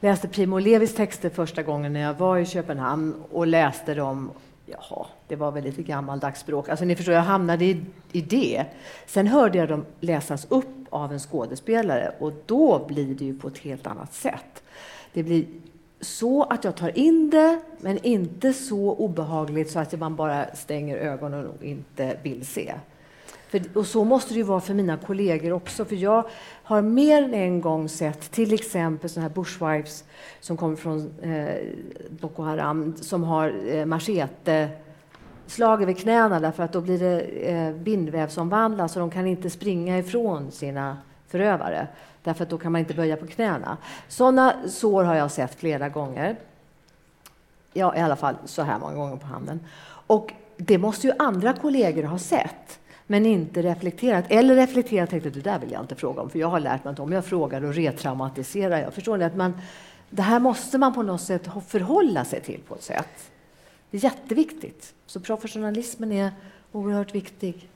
[0.00, 4.30] läste Primo Levis texter första gången när jag var i Köpenhamn och läste dem.
[4.70, 6.68] Jaha, det var väl lite gammaldags språk.
[6.68, 8.64] Alltså ni förstår, jag hamnade i, i det.
[9.06, 13.48] Sen hörde jag dem läsas upp av en skådespelare och då blir det ju på
[13.48, 14.62] ett helt annat sätt.
[15.12, 15.44] Det blir
[16.00, 20.96] så att jag tar in det, men inte så obehagligt så att man bara stänger
[20.96, 22.74] ögonen och inte vill se.
[23.50, 26.24] För, och så måste det ju vara för mina kollegor också, för jag
[26.62, 30.04] har mer än en gång sett till exempel sådana här bushwives
[30.40, 31.54] som kommer från eh,
[32.10, 34.68] Boko Haram, som har eh, machete
[35.46, 39.98] slag över knäna därför att då blir det eh, bindvävsomvandlat så de kan inte springa
[39.98, 40.96] ifrån sina
[41.28, 41.88] förövare
[42.22, 43.76] därför att då kan man inte böja på knäna.
[44.08, 46.36] Sådana sår har jag sett flera gånger.
[47.72, 49.60] Ja, i alla fall så här många gånger på handen.
[50.06, 52.79] Och det måste ju andra kollegor ha sett
[53.10, 54.24] men inte reflekterat.
[54.28, 56.60] Eller reflekterat och tänkt att det där vill jag inte fråga om, för jag har
[56.60, 58.94] lärt mig att om jag frågar och retraumatiserar jag.
[58.94, 59.24] Förstår ni?
[59.24, 59.60] Att man,
[60.10, 63.30] det här måste man på något sätt förhålla sig till på ett sätt.
[63.90, 64.94] Det är jätteviktigt.
[65.06, 66.30] Så professionalismen är
[66.72, 67.68] oerhört viktig.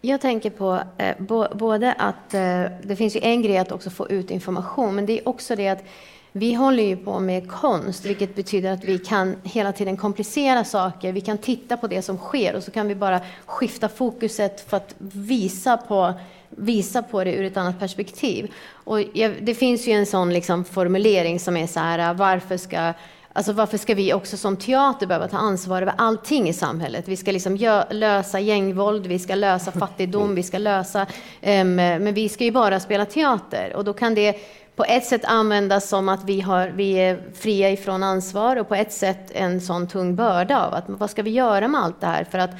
[0.00, 1.16] Jag tänker på eh,
[1.54, 5.18] både att eh, det finns ju en grej att också få ut information, men det
[5.18, 5.84] är också det att
[6.32, 11.12] vi håller ju på med konst, vilket betyder att vi kan hela tiden komplicera saker.
[11.12, 14.76] Vi kan titta på det som sker och så kan vi bara skifta fokuset för
[14.76, 16.12] att visa på,
[16.48, 18.52] visa på det ur ett annat perspektiv.
[18.72, 18.98] Och
[19.40, 22.92] det finns ju en sån liksom formulering som är så här, varför ska
[23.32, 27.08] Alltså varför ska vi också som teater behöva ta ansvar över allting i samhället?
[27.08, 27.56] Vi ska liksom
[27.90, 31.06] lösa gängvåld, vi ska lösa fattigdom, vi ska lösa...
[31.42, 34.36] Um, men vi ska ju bara spela teater och då kan det
[34.76, 38.74] på ett sätt användas som att vi, har, vi är fria ifrån ansvar och på
[38.74, 42.06] ett sätt en sån tung börda av att vad ska vi göra med allt det
[42.06, 42.24] här?
[42.24, 42.50] För att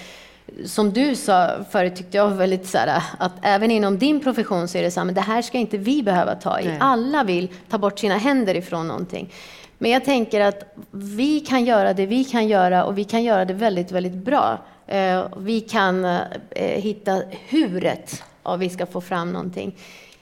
[0.64, 4.78] som du sa förut tyckte jag väldigt så här, att även inom din profession så
[4.78, 6.66] är det så här, men det här ska inte vi behöva ta i.
[6.66, 6.76] Nej.
[6.80, 9.32] Alla vill ta bort sina händer ifrån någonting.
[9.78, 13.44] Men jag tänker att vi kan göra det vi kan göra och vi kan göra
[13.44, 14.58] det väldigt, väldigt bra.
[14.86, 16.20] Eh, vi kan eh,
[16.60, 19.76] hitta huret om vi ska få fram någonting.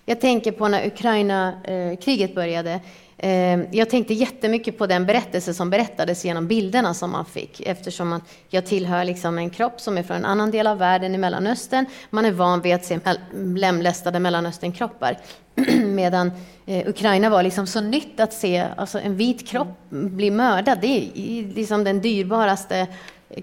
[0.09, 2.81] Jag tänker på när Ukraina-kriget började.
[3.19, 8.21] Eh, jag tänkte jättemycket på den berättelse som berättades genom bilderna som man fick eftersom
[8.49, 11.87] jag tillhör liksom en kropp som är från en annan del av världen i Mellanöstern.
[12.11, 13.01] Man är van vid att se
[13.35, 15.19] lemlästade Mellanösternkroppar.
[15.85, 16.33] Medan
[16.67, 20.79] eh, Ukraina var liksom så nytt att se alltså en vit kropp bli mördad.
[20.81, 22.87] Det är liksom den dyrbaraste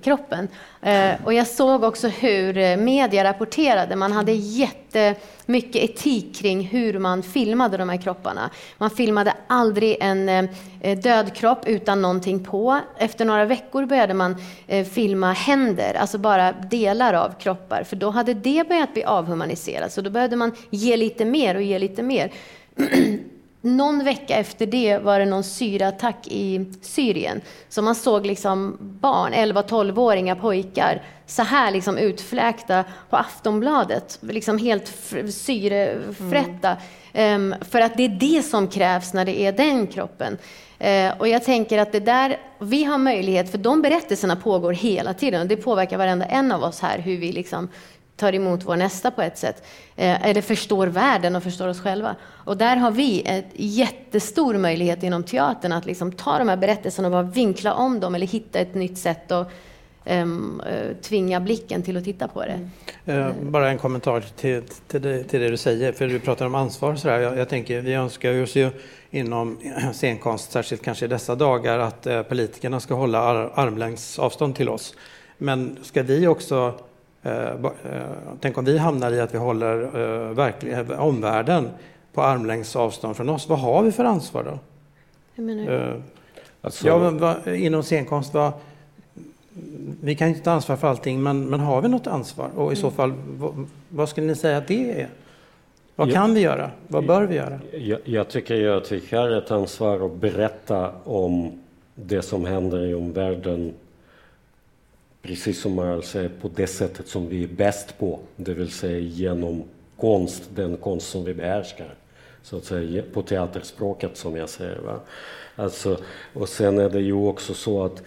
[0.03, 0.47] kroppen.
[0.81, 3.95] Eh, och jag såg också hur eh, media rapporterade.
[3.95, 8.49] Man hade jättemycket etik kring hur man filmade de här kropparna.
[8.77, 12.79] Man filmade aldrig en eh, död kropp utan någonting på.
[12.97, 14.35] Efter några veckor började man
[14.93, 17.83] filma händer, alltså bara delar av kroppar.
[17.83, 19.93] För då hade det börjat bli avhumaniserat.
[19.93, 22.31] Så då behövde man ge lite mer och ge lite mer.
[23.65, 27.41] någon vecka efter det var det någon syraattack i Syrien.
[27.69, 34.19] Så man såg liksom barn, 11-12-åringar pojkar, så här liksom utfläkta på Aftonbladet.
[34.21, 34.93] Liksom helt
[35.29, 36.77] syrefrätta.
[37.13, 37.53] Mm.
[37.53, 40.37] Um, för att det är det som krävs när det är den kroppen.
[40.81, 45.13] Uh, och jag tänker att det där, vi har möjlighet, för de berättelserna pågår hela
[45.13, 47.69] tiden och det påverkar varenda en av oss här hur vi liksom
[48.15, 49.63] tar emot vår nästa på ett sätt.
[49.95, 52.15] Eh, eller förstår världen och förstår oss själva.
[52.25, 57.07] Och där har vi en jättestor möjlighet inom teatern att liksom ta de här berättelserna
[57.07, 59.45] och bara vinkla om dem eller hitta ett nytt sätt och
[60.05, 62.69] ehm, eh, um, tvinga blicken till att titta på det.
[63.05, 63.27] Mm.
[63.27, 66.55] Eh, bara en kommentar till, till, det, till det du säger, för du pratar om
[66.55, 66.95] ansvar.
[66.95, 68.69] Så jag, jag tänker, vi önskar oss ju
[69.09, 69.57] inom
[69.93, 74.95] scenkonst, särskilt kanske i dessa dagar, att politikerna ska hålla ar, armlängds avstånd till oss.
[75.37, 76.73] Men ska vi också
[78.39, 79.77] Tänk om vi hamnar i att vi håller
[80.33, 81.69] verklig, omvärlden
[82.13, 83.49] på armlängds avstånd från oss.
[83.49, 84.59] Vad har vi för ansvar då?
[85.33, 86.01] Hur menar du?
[86.61, 88.51] Alltså, ja, men, vad, inom scenkonst, vad,
[90.01, 92.49] vi kan inte ta ansvar för allting, men, men har vi något ansvar?
[92.55, 92.95] Och i så mm.
[92.95, 95.09] fall, vad, vad skulle ni säga att det är?
[95.95, 96.71] Vad kan vi göra?
[96.87, 97.59] Vad bör vi göra?
[97.71, 101.59] Jag, jag tycker ju att vi har ett ansvar att berätta om
[101.95, 103.73] det som händer i omvärlden
[105.25, 108.71] precis som man alltså säger, på det sättet som vi är bäst på, det vill
[108.71, 109.63] säga genom
[109.97, 111.95] konst, den konst som vi behärskar,
[112.43, 114.79] så att säga, på teaterspråket som jag säger.
[114.79, 114.99] Va?
[115.55, 115.97] Alltså,
[116.33, 118.03] och sen är det ju också så att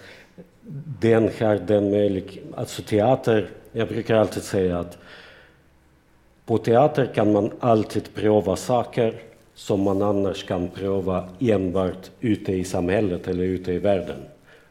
[1.00, 4.98] den har den möjligheten, alltså teater, jag brukar alltid säga att
[6.46, 9.22] på teater kan man alltid pröva saker
[9.54, 14.16] som man annars kan pröva enbart ute i samhället eller ute i världen.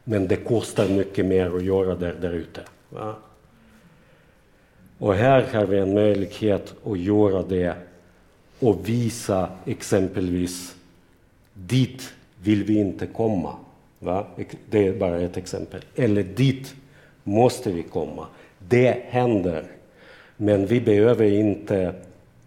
[0.10, 2.62] Men det kostar mycket mer att göra det där ute.
[2.90, 3.16] Va?
[4.98, 7.76] Och här har vi en möjlighet att göra det
[8.60, 10.76] och visa exempelvis
[11.54, 13.56] dit vill vi inte komma.
[14.00, 14.28] Va?
[14.70, 15.82] Det är bara ett exempel.
[15.96, 16.76] Eller dit
[17.24, 18.28] måste vi komma.
[18.60, 19.64] Det händer.
[20.38, 21.94] Men vi behöver inte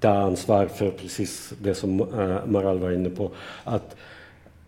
[0.01, 3.31] ta ansvar för precis det som uh, Maral var inne på,
[3.64, 3.96] att,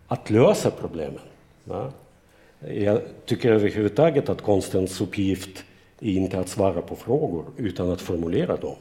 [0.07, 1.21] att lösa problemen.
[1.63, 1.91] Va?
[2.67, 5.63] Jag tycker överhuvudtaget att konstens uppgift
[5.99, 8.75] är inte att svara på frågor, utan att formulera dem.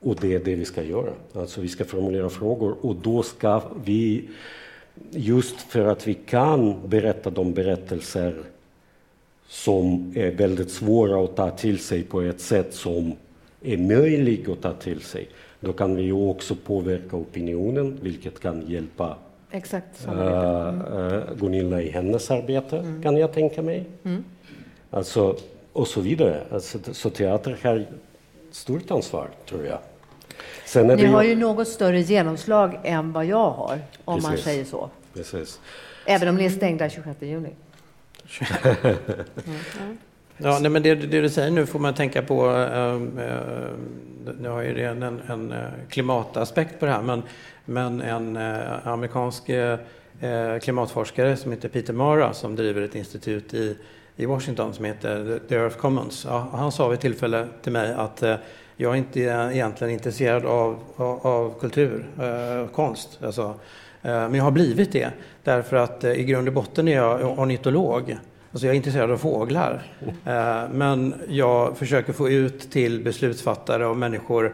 [0.00, 1.12] Och det är det vi ska göra.
[1.32, 4.28] Alltså vi ska formulera frågor och då ska vi
[5.10, 8.42] just för att vi kan berätta de berättelser
[9.48, 13.12] som är väldigt svåra att ta till sig på ett sätt som
[13.62, 15.28] är möjligt att ta till sig.
[15.60, 19.16] Då kan vi också påverka opinionen, vilket kan hjälpa
[19.54, 23.02] Exakt, uh, uh, Gunilla i hennes arbete, mm.
[23.02, 23.84] kan jag tänka mig.
[24.04, 24.24] Mm.
[24.90, 25.36] Alltså,
[25.72, 26.42] och så vidare.
[26.52, 27.86] Alltså, så teater har
[28.50, 29.78] stort ansvar, tror jag.
[30.64, 34.30] Sen är Ni har ju något större genomslag än vad jag har, om Precis.
[34.30, 34.90] man säger så.
[35.14, 35.60] Precis.
[36.06, 37.50] Även om ni är stängda 26 juni.
[39.46, 39.98] Mm.
[40.36, 43.00] Ja, nej, men det, det, du säger nu får man tänka på, äh,
[44.40, 45.54] nu har ju det en, en, en,
[45.88, 47.22] klimataspekt på det här, men,
[47.64, 49.78] men en äh, amerikansk äh,
[50.62, 53.76] klimatforskare som heter Peter Mara som driver ett institut i,
[54.16, 56.26] i Washington som heter The Earth Commons.
[56.28, 58.22] Ja, han sa vid tillfälle till mig att
[58.76, 62.06] jag är inte egentligen intresserad av, av, av kultur,
[62.72, 63.18] konst.
[63.24, 63.54] Alltså,
[64.02, 65.10] Eh, men jag har blivit det
[65.44, 68.18] därför att eh, i grund och botten är jag ornitolog.
[68.52, 69.82] Alltså jag är intresserad av fåglar.
[70.24, 74.52] Eh, men jag försöker få ut till beslutsfattare och människor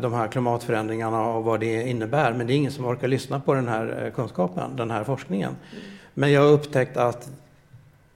[0.00, 2.32] de här klimatförändringarna och vad det innebär.
[2.32, 5.56] Men det är ingen som orkar lyssna på den här kunskapen, den här forskningen.
[6.14, 7.30] Men jag har upptäckt att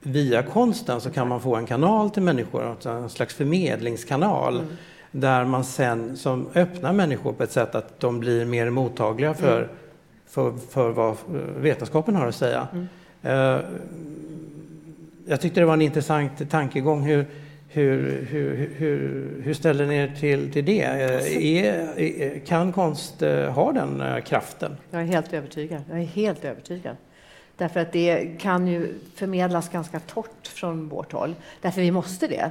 [0.00, 4.54] via konsten så kan man få en kanal till människor, alltså en slags förmedlingskanal.
[4.54, 4.66] Mm.
[5.10, 9.58] Där man sen som öppnar människor på ett sätt att de blir mer mottagliga för
[9.58, 9.68] mm
[10.26, 11.16] för, för vad
[11.56, 12.68] vetenskapen har att säga.
[12.72, 13.62] Mm.
[15.28, 17.02] Jag tyckte det var en intressant tankegång.
[17.02, 17.26] Hur,
[17.68, 20.82] hur, hur, hur, hur ställer ni er till, till det?
[20.82, 24.76] Är, är, kan konst eh, ha den eh, kraften?
[24.90, 25.82] Jag är helt övertygad.
[25.88, 26.96] Jag är helt övertygad.
[27.56, 31.34] Därför att det kan ju förmedlas ganska torrt från vårt håll.
[31.60, 32.50] Därför vi måste det.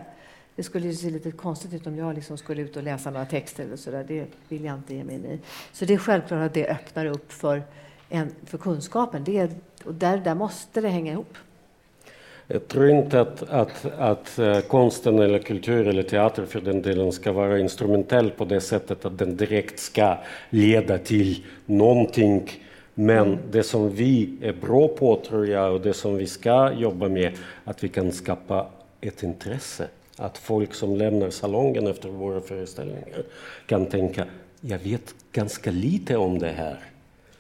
[0.56, 3.64] Det skulle se lite konstigt ut om jag liksom skulle ut och läsa några texter
[3.64, 4.04] eller så där.
[4.08, 5.40] Det vill jag inte ge mig in i.
[5.72, 7.64] Så det är självklart att det öppnar upp för,
[8.10, 9.24] en, för kunskapen.
[9.24, 9.52] Det
[9.86, 11.38] och där, där måste det hänga ihop.
[12.48, 17.12] Jag tror inte att, att, att uh, konsten eller kultur eller teater för den delen
[17.12, 20.18] ska vara instrumentell på det sättet att den direkt ska
[20.50, 22.52] leda till någonting.
[22.94, 23.40] Men mm.
[23.52, 27.32] det som vi är bra på tror jag och det som vi ska jobba med,
[27.64, 28.68] att vi kan skapa
[29.02, 29.88] ett intresse
[30.18, 33.24] att folk som lämnar salongen efter våra föreställningar
[33.66, 34.26] kan tänka,
[34.62, 36.80] jag vet ganska lite om det här.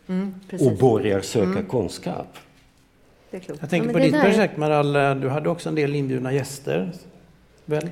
[0.08, 1.66] Mm, och börjar söka mm.
[1.66, 2.38] kunskap.
[3.60, 6.92] Jag tänker ja, på ditt projekt Maral, du hade också en del inbjudna gäster.
[7.66, 7.90] Väl?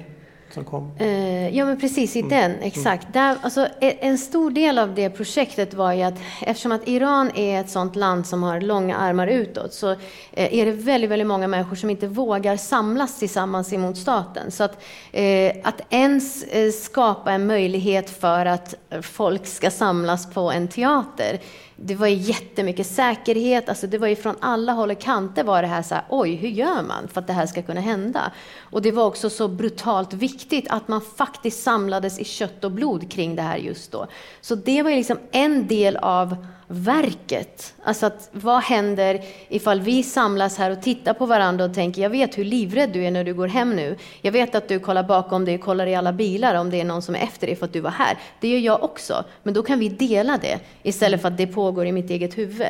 [0.54, 0.92] som kom?
[1.00, 2.30] Eh, ja, men precis i mm.
[2.30, 2.64] den, mm.
[2.64, 3.14] exakt.
[3.14, 7.32] Där, alltså, e, en stor del av det projektet var ju att eftersom att Iran
[7.36, 9.98] är ett sådant land som har långa armar utåt så eh,
[10.32, 14.52] är det väldigt, väldigt många människor som inte vågar samlas tillsammans emot staten.
[14.52, 16.46] Så att, eh, att ens
[16.84, 21.40] skapa en möjlighet för att folk ska samlas på en teater
[21.86, 25.62] det var ju jättemycket säkerhet, alltså det var ju från alla håll och kanter var
[25.62, 28.32] det här så här, oj, hur gör man för att det här ska kunna hända?
[28.60, 33.12] Och det var också så brutalt viktigt att man faktiskt samlades i kött och blod
[33.12, 34.08] kring det här just då.
[34.42, 37.74] Så det var ju liksom en del av verket.
[37.84, 42.10] Alltså att, vad händer ifall vi samlas här och tittar på varandra och tänker, jag
[42.10, 43.98] vet hur livrädd du är när du går hem nu.
[44.22, 47.02] Jag vet att du kollar bakom dig kollar i alla bilar om det är någon
[47.02, 48.18] som är efter dig för att du var här.
[48.40, 49.24] Det gör jag också.
[49.44, 52.68] Men då kan vi dela det istället för att det pågår i mitt eget huvud.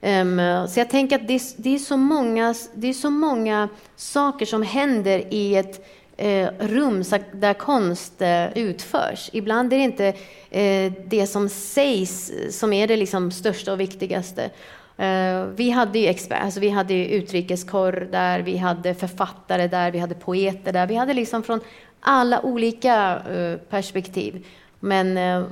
[0.00, 4.46] Um, så jag tänker att det det, är så många, det är så många saker
[4.46, 5.86] som händer i ett
[6.16, 9.30] eh, rum där konst eh, utförs.
[9.32, 10.06] Ibland är det inte
[10.50, 14.50] eh, det som sägs som är det liksom största och viktigaste.
[14.96, 19.98] Eh, vi hade ju expert, alltså vi hade utrikeskorr där, vi hade författare där, vi
[19.98, 20.86] hade poeter där.
[20.86, 21.60] Vi hade liksom från
[22.00, 24.46] alla olika eh, perspektiv.
[24.80, 25.46] Men eh,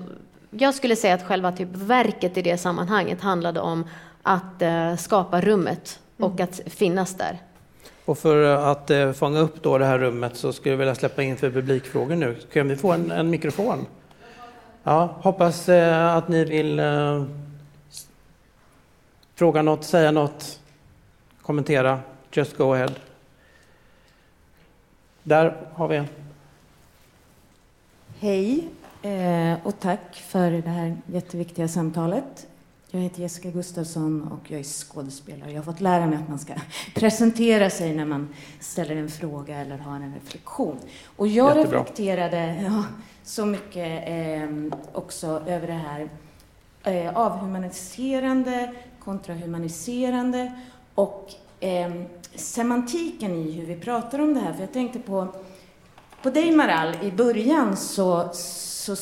[0.50, 3.84] jag skulle säga att själva typ verket i det sammanhanget handlade om
[4.22, 4.62] att
[4.98, 6.44] skapa rummet och mm.
[6.44, 7.38] att finnas där.
[8.04, 11.22] Och för att eh, fånga upp då det här rummet så skulle jag vilja släppa
[11.22, 12.36] in för publikfrågor nu.
[12.52, 13.86] Kan vi få en, en mikrofon?
[14.82, 17.24] Ja, hoppas eh, att ni vill eh,
[19.34, 20.60] fråga något, säga något,
[21.42, 22.00] kommentera.
[22.32, 22.90] Just go ahead.
[25.22, 26.06] Där har vi en.
[28.20, 28.68] Hej
[29.02, 32.46] eh, och tack för det här jätteviktiga samtalet.
[32.94, 35.50] Jag heter Jessica Gustafsson och jag är skådespelare.
[35.50, 36.54] Jag har fått lära mig att man ska
[36.94, 38.28] presentera sig när man
[38.60, 40.76] ställer en fråga eller har en reflektion.
[41.16, 41.78] Och jag Jättebra.
[41.78, 42.84] reflekterade ja,
[43.22, 46.08] så mycket eh, också över det här
[46.82, 50.52] eh, avhumaniserande kontra humaniserande
[50.94, 51.92] och eh,
[52.34, 54.52] semantiken i hur vi pratar om det här.
[54.52, 55.28] För jag tänkte på,
[56.22, 58.96] på dig Maral, i början så, så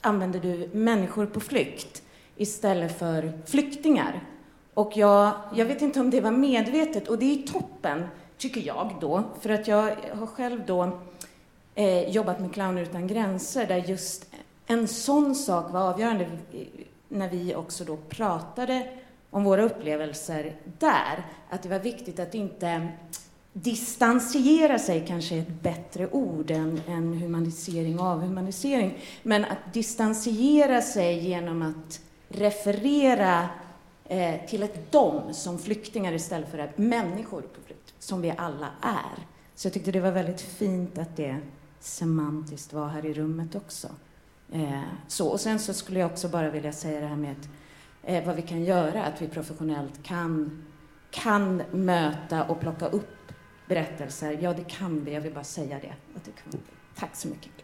[0.00, 2.03] använde du människor på flykt
[2.36, 4.20] istället för flyktingar.
[4.74, 8.04] Och jag, jag vet inte om det var medvetet, och det är toppen,
[8.38, 10.98] tycker jag då, för att jag har själv då
[11.74, 14.34] eh, jobbat med Clowner utan gränser, där just
[14.66, 16.26] en sån sak var avgörande
[17.08, 18.88] när vi också då pratade
[19.30, 22.88] om våra upplevelser där, att det var viktigt att inte
[23.52, 30.82] distansiera sig kanske är ett bättre ord än, än humanisering och avhumanisering, men att distansiera
[30.82, 33.48] sig genom att referera
[34.04, 39.24] eh, till ett dom som flyktingar istället för människor på flykt, som vi alla är.
[39.54, 41.36] Så jag tyckte det var väldigt fint att det
[41.80, 43.88] semantiskt var här i rummet också.
[44.52, 47.48] Eh, så, och sen så skulle jag också bara vilja säga det här med att,
[48.02, 50.64] eh, vad vi kan göra, att vi professionellt kan,
[51.10, 53.32] kan möta och plocka upp
[53.66, 54.38] berättelser.
[54.40, 55.14] Ja, det kan vi.
[55.14, 55.94] Jag vill bara säga det.
[56.16, 56.60] Att det kan
[56.94, 57.63] Tack så mycket.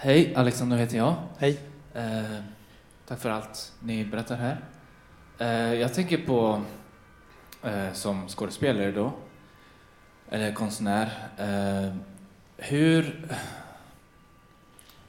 [0.00, 1.16] Hej, Alexander heter jag.
[1.38, 1.60] Hej.
[1.94, 2.40] Eh,
[3.06, 4.60] tack för allt ni berättar här.
[5.38, 6.62] Eh, jag tänker på,
[7.62, 9.12] eh, som skådespelare då,
[10.30, 11.96] eller konstnär, eh,
[12.56, 13.28] hur...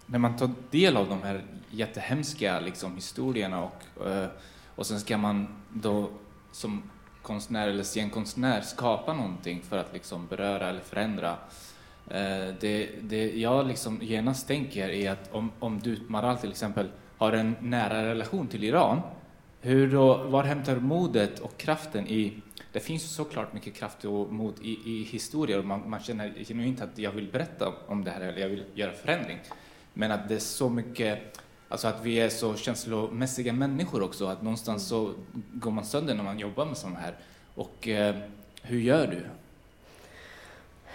[0.06, 4.28] När man tar del av de här jättehemska liksom, historierna och, eh,
[4.76, 6.10] och sen ska man då
[6.52, 6.90] som
[7.22, 11.38] konstnär eller scenkonstnär skapa någonting för att liksom beröra eller förändra
[12.10, 16.88] Eh, det, det jag liksom genast tänker är att om, om du, Maral till exempel,
[17.18, 19.02] har en nära relation till Iran,
[19.62, 22.42] hur då, var hämtar du modet och kraften i
[22.72, 26.82] det finns såklart mycket kraft och mod i, i historier och man, man känner genuint
[26.82, 29.38] att jag vill berätta om det här eller jag vill göra förändring.
[29.94, 34.42] Men att det är så mycket, alltså att vi är så känslomässiga människor också, att
[34.42, 35.14] någonstans så
[35.54, 37.16] går man sönder när man jobbar med sådana här.
[37.56, 38.16] Och eh,
[38.62, 39.26] hur gör du?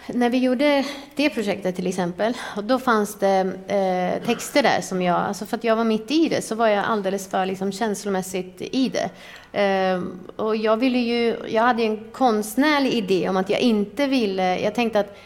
[0.07, 0.85] När vi gjorde
[1.15, 5.57] det projektet till exempel, och då fanns det eh, texter där som jag, alltså för
[5.57, 9.09] att jag var mitt i det, så var jag alldeles för liksom, känslomässigt i det.
[9.61, 10.01] Eh,
[10.35, 14.75] och jag ville ju, jag hade en konstnärlig idé om att jag inte ville, jag
[14.75, 15.17] tänkte att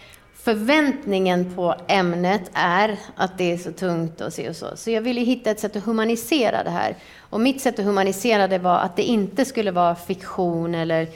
[0.44, 4.68] förväntningen på ämnet är att det är så tungt och så och så.
[4.76, 6.96] Så jag ville hitta ett sätt att humanisera det här.
[7.20, 11.08] Och mitt sätt att humanisera det var att det inte skulle vara fiktion eller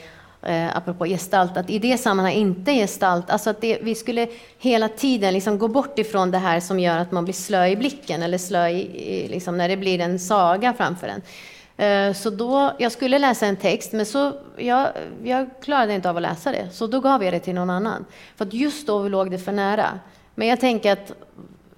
[0.46, 4.28] eh, apropå gestalt, att i det sammanhanget inte gestalt, alltså att det, vi skulle
[4.58, 7.76] hela tiden liksom gå bort ifrån det här som gör att man blir slö i
[7.76, 11.22] blicken eller slö i, i liksom när det blir en saga framför en.
[11.76, 14.88] Eh, så då, jag skulle läsa en text, men så, jag,
[15.24, 16.70] jag klarade inte av att läsa det.
[16.72, 18.04] Så då gav jag det till någon annan.
[18.36, 20.00] För att just då låg det för nära.
[20.34, 21.12] Men jag tänker att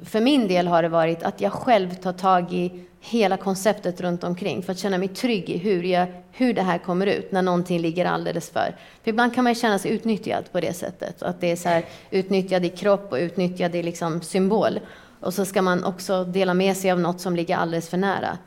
[0.05, 4.25] för min del har det varit att jag själv tar tag i hela konceptet runt
[4.25, 7.43] omkring för att känna mig trygg i hur, jag, hur det här kommer ut när
[7.43, 8.77] någonting ligger alldeles för.
[9.03, 11.23] För ibland kan man känna sig utnyttjad på det sättet.
[11.23, 14.81] Att det är så här, utnyttjad i kropp och utnyttjad i liksom symbol.
[15.21, 18.39] Och så ska man också dela med sig av något som ligger alldeles för nära.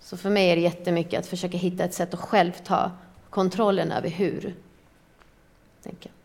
[0.00, 2.90] Så för mig är det jättemycket att försöka hitta ett sätt att själv ta
[3.30, 4.54] kontrollen över hur.
[5.82, 6.15] Tänker.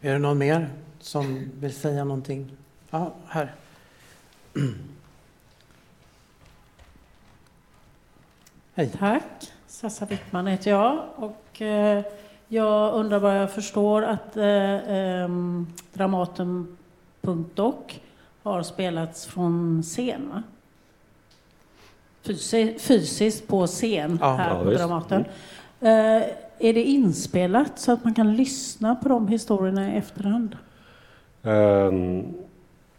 [0.00, 0.70] Är det någon mer
[1.00, 2.50] som vill säga någonting?
[2.90, 3.54] Ja, här.
[8.74, 8.90] Hej.
[8.98, 9.52] Tack.
[9.66, 11.04] Sassa Wickman heter jag.
[11.16, 12.04] Och, eh,
[12.48, 15.28] jag undrar vad jag förstår att eh, eh,
[15.92, 17.74] Dramaten.doc
[18.42, 20.42] har spelats från scen, va?
[22.22, 24.70] Fysi fysiskt på scen Ja, här ja, på.
[24.70, 25.24] Dramaten.
[25.80, 26.22] Eh,
[26.60, 30.56] är det inspelat så att man kan lyssna på de historierna i efterhand?
[31.42, 32.24] Um,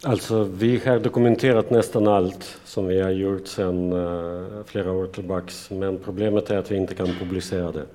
[0.04, 5.70] alltså, vi har dokumenterat nästan allt som vi har gjort sedan uh, flera år tillbaks.
[5.72, 7.86] Men problemet är att vi inte kan publicera det.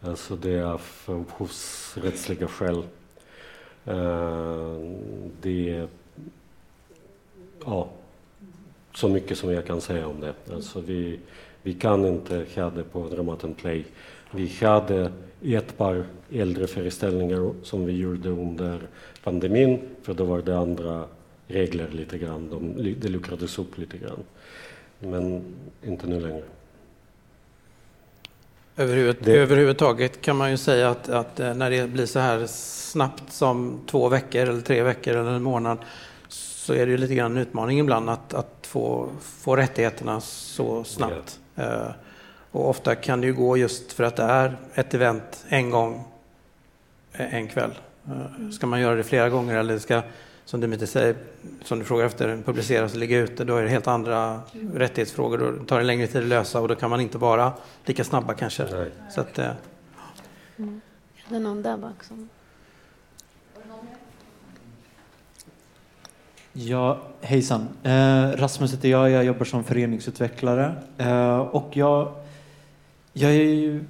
[0.00, 2.82] Alltså det är av upphovsrättsliga skäl.
[3.88, 4.90] Uh,
[5.40, 5.88] det är
[7.64, 7.88] ja,
[8.94, 10.54] så mycket som jag kan säga om det.
[10.54, 11.18] Alltså vi,
[11.62, 13.84] vi kan inte ha det på Dramaten Play.
[14.30, 15.12] Vi hade
[15.44, 18.80] ett par äldre föreställningar som vi gjorde under
[19.24, 21.04] pandemin, för då var det andra
[21.48, 22.50] regler lite grann.
[22.50, 24.18] De, det luckrades upp lite grann.
[24.98, 25.42] Men
[25.82, 26.42] inte nu längre.
[28.76, 32.46] Överhuvud, Det- Överhuvudtaget kan man ju säga att, att eh, när det blir så här
[32.46, 35.78] snabbt som två veckor eller tre veckor eller en månad
[36.28, 40.84] så är det ju lite grann en utmaning ibland att, att få, få rättigheterna så
[40.84, 41.40] snabbt.
[41.56, 41.90] Eh,
[42.50, 46.04] och ofta kan det ju gå just för att det är ett event en gång
[47.12, 47.78] eh, en kväll.
[48.06, 50.02] Eh, ska man göra det flera gånger eller ska,
[50.44, 51.16] som Dimitri säger,
[51.64, 54.40] som du frågar efter, publiceras och ligga ute, då är det helt andra
[54.74, 55.38] rättighetsfrågor.
[55.58, 57.52] Då tar det längre tid att lösa och då kan man inte vara
[57.84, 58.64] lika snabba kanske.
[58.72, 58.90] Nej.
[59.10, 59.46] Så att, eh,
[60.56, 60.80] Är
[61.28, 62.28] det någon där bak som...
[66.52, 67.68] Ja, hejsan.
[67.82, 70.74] Eh, Rasmus heter jag, jag jobbar som föreningsutvecklare.
[70.98, 72.12] Eh, och jag,
[73.12, 73.84] jag är ju,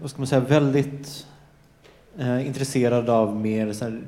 [0.00, 1.26] vad ska man säga, väldigt
[2.18, 4.02] eh, intresserad av mer så här,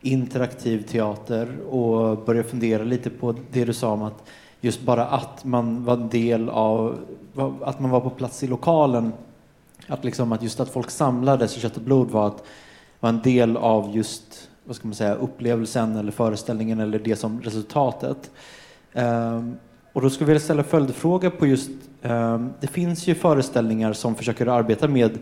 [0.00, 4.30] interaktiv teater och börjar fundera lite på det du sa om att
[4.60, 6.98] just bara att man var en del av,
[7.62, 9.12] att man var på plats i lokalen,
[9.86, 12.44] att, liksom, att just att folk samlades i kött och blod var, att,
[13.00, 17.42] var en del av just vad ska man säga, upplevelsen eller föreställningen eller det som
[17.42, 18.30] resultatet.
[18.92, 19.56] Ehm,
[19.94, 21.70] och då skulle jag vilja ställa följdfråga på just,
[22.02, 25.18] eh, det finns ju föreställningar som försöker arbeta med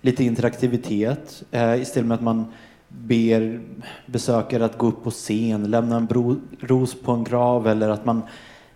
[0.00, 2.44] lite interaktivitet eh, istället med att man
[2.88, 3.60] ber
[4.06, 8.04] besökare att gå upp på scen, lämna en bro, ros på en grav eller att
[8.04, 8.22] man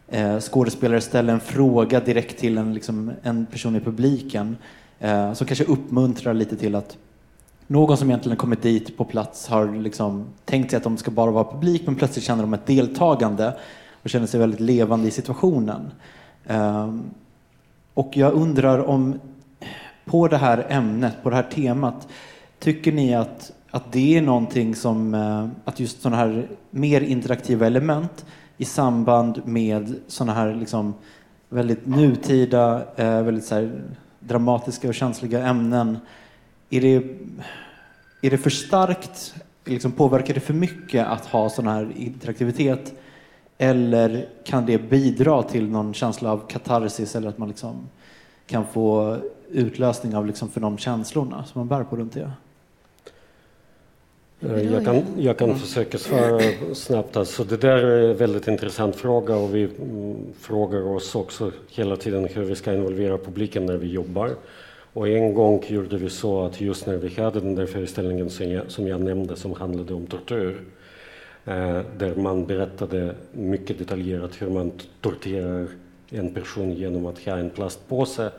[0.08, 4.56] eh, skådespelare ställer en fråga direkt till en, liksom, en person i publiken
[4.98, 6.96] eh, som kanske uppmuntrar lite till att
[7.66, 11.30] någon som egentligen kommit dit på plats har liksom tänkt sig att de ska bara
[11.30, 13.56] vara publik men plötsligt känner de ett deltagande
[14.08, 15.90] och känner sig väldigt levande i situationen.
[16.46, 17.10] Ehm,
[17.94, 19.20] och jag undrar om
[20.04, 22.08] på det här ämnet, på det här temat,
[22.58, 27.66] tycker ni att, att det är någonting som, eh, att just sådana här mer interaktiva
[27.66, 28.24] element
[28.56, 30.94] i samband med sådana här liksom
[31.48, 33.82] väldigt nutida, eh, väldigt så här
[34.20, 35.98] dramatiska och känsliga ämnen
[36.70, 36.96] är det,
[38.22, 39.34] är det för starkt,
[39.64, 42.94] liksom påverkar det för mycket att ha sån här interaktivitet?
[43.58, 47.88] Eller kan det bidra till någon känsla av katarsis eller att man liksom
[48.46, 49.16] kan få
[49.50, 52.30] utlösning av liksom för de känslorna som man bär på runt det?
[54.40, 56.40] Eh, Jag kan, jag kan försöka svara
[56.74, 57.16] snabbt.
[57.16, 61.96] Alltså det där är en väldigt intressant fråga och vi mm, frågar oss också hela
[61.96, 64.30] tiden hur vi ska involvera publiken när vi jobbar.
[64.92, 68.50] Och en gång gjorde vi så att just när vi hade den där föreställningen som
[68.50, 70.60] jag, som jag nämnde som handlade om tortyr,
[71.48, 75.68] Eh, där man berättade mycket detaljerat hur man torterar
[76.10, 78.32] en person genom att ha en plastpåse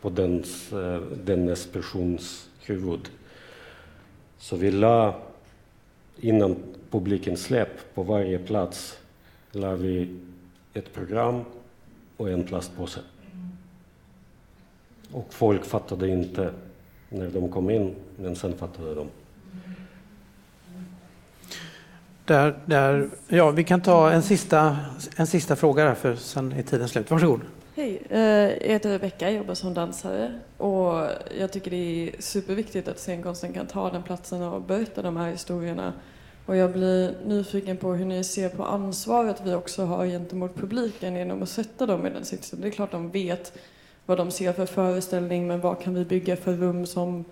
[0.00, 3.08] på dens, eh, dennes persons huvud.
[4.38, 5.14] Så vi la
[6.20, 6.56] innan
[6.90, 8.98] publiken släpp på varje plats
[9.52, 10.16] la vi
[10.74, 11.44] ett program
[12.16, 13.00] och en plastpåse.
[15.12, 16.52] Och folk fattade inte
[17.08, 19.06] när de kom in, men sen fattade de.
[22.28, 24.76] Där, där, ja, vi kan ta en sista,
[25.16, 27.10] en sista fråga där, för sen är tiden slut.
[27.10, 27.40] Varsågod.
[27.76, 31.08] Hej, eh, jag heter Rebecka, jobbar som dansare och
[31.38, 35.30] jag tycker det är superviktigt att scenkonsten kan ta den platsen och berätta de här
[35.30, 35.92] historierna.
[36.46, 41.16] Och jag blir nyfiken på hur ni ser på ansvaret vi också har gentemot publiken
[41.16, 42.60] genom att sätta dem i den sitsen.
[42.60, 43.52] Det är klart de vet
[44.06, 47.24] vad de ser för föreställning men vad kan vi bygga för rum som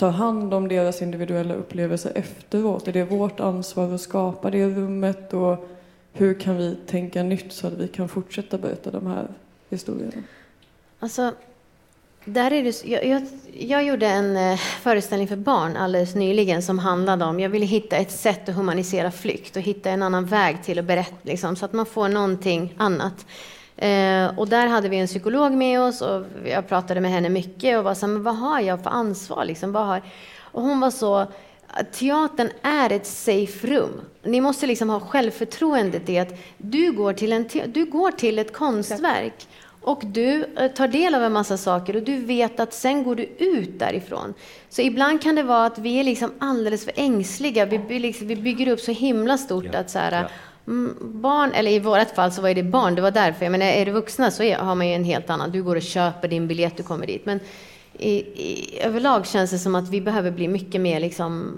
[0.00, 2.88] Ta hand om deras individuella upplevelser efteråt?
[2.88, 5.68] Är det vårt ansvar att skapa det rummet och
[6.12, 9.28] hur kan vi tänka nytt så att vi kan fortsätta berätta de här
[9.70, 10.22] historierna?
[10.98, 11.32] Alltså,
[12.24, 16.78] där är det, jag, jag, jag gjorde en eh, föreställning för barn alldeles nyligen som
[16.78, 20.62] handlade om, jag ville hitta ett sätt att humanisera flykt och hitta en annan väg
[20.64, 23.26] till att berätta, liksom, så att man får någonting annat.
[23.80, 27.78] Eh, och där hade vi en psykolog med oss och jag pratade med henne mycket
[27.78, 29.44] och var så här, men vad har jag för ansvar?
[29.44, 30.02] Liksom, vad har...
[30.52, 31.26] Och hon var så,
[31.92, 34.00] teatern är ett safe rum.
[34.22, 38.52] Ni måste liksom ha självförtroendet i att du går till, en du går till ett
[38.52, 39.46] konstverk
[39.82, 43.14] och du eh, tar del av en massa saker och du vet att sen går
[43.14, 44.34] du ut därifrån.
[44.68, 47.64] Så ibland kan det vara att vi är liksom alldeles för ängsliga.
[47.66, 50.28] Vi, liksom, vi bygger upp så himla stort ja, att så här, ja.
[50.66, 53.44] Mm, barn, eller i vårt fall så var det barn, det var därför.
[53.44, 55.76] Jag menar, är det vuxna så är, har man ju en helt annan, du går
[55.76, 57.26] och köper din biljett, du kommer dit.
[57.26, 57.40] Men
[57.92, 61.54] i, i, överlag känns det som att vi behöver bli mycket mer liksom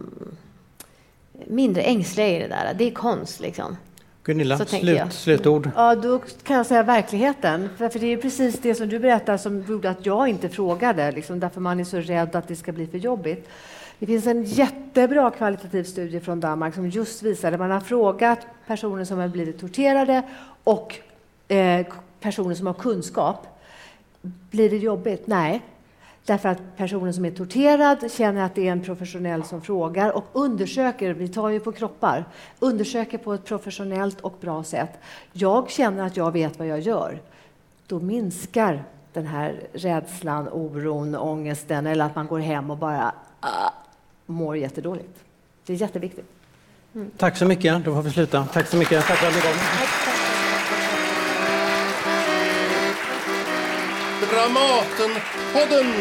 [1.46, 2.74] mindre ängsliga i det där.
[2.78, 3.76] Det är konst liksom.
[4.24, 5.70] Gunilla, slut, slutord.
[5.76, 7.68] Ja, då kan jag säga verkligheten.
[7.78, 11.12] För, för det är precis det som du berättar som gjorde att jag inte frågade,
[11.12, 13.48] liksom, därför man är så rädd att det ska bli för jobbigt.
[14.02, 17.54] Det finns en jättebra kvalitativ studie från Danmark som just visade...
[17.54, 20.22] att man har frågat personer som har blivit torterade
[20.64, 20.96] och
[21.48, 21.86] eh,
[22.20, 23.46] personer som har kunskap.
[24.22, 25.26] Blir det jobbigt?
[25.26, 25.62] Nej,
[26.24, 30.24] Därför att personen som är torterad känner att det är en professionell som frågar och
[30.32, 32.24] undersöker, vi tar ju på kroppar,
[32.58, 34.98] undersöker på ett professionellt och bra sätt.
[35.32, 37.20] Jag känner att jag vet vad jag gör.
[37.86, 43.70] Då minskar den här rädslan, oron, ångesten eller att man går hem och bara ah,
[44.26, 45.18] mår jättedåligt.
[45.66, 46.26] Det är jätteviktigt.
[46.94, 47.10] Mm.
[47.16, 47.84] Tack så mycket.
[47.84, 48.46] Då får vi sluta.
[48.52, 49.06] Tack så mycket.
[49.06, 49.52] Tack för att ni kom.
[54.30, 55.92] Dramatenpodden.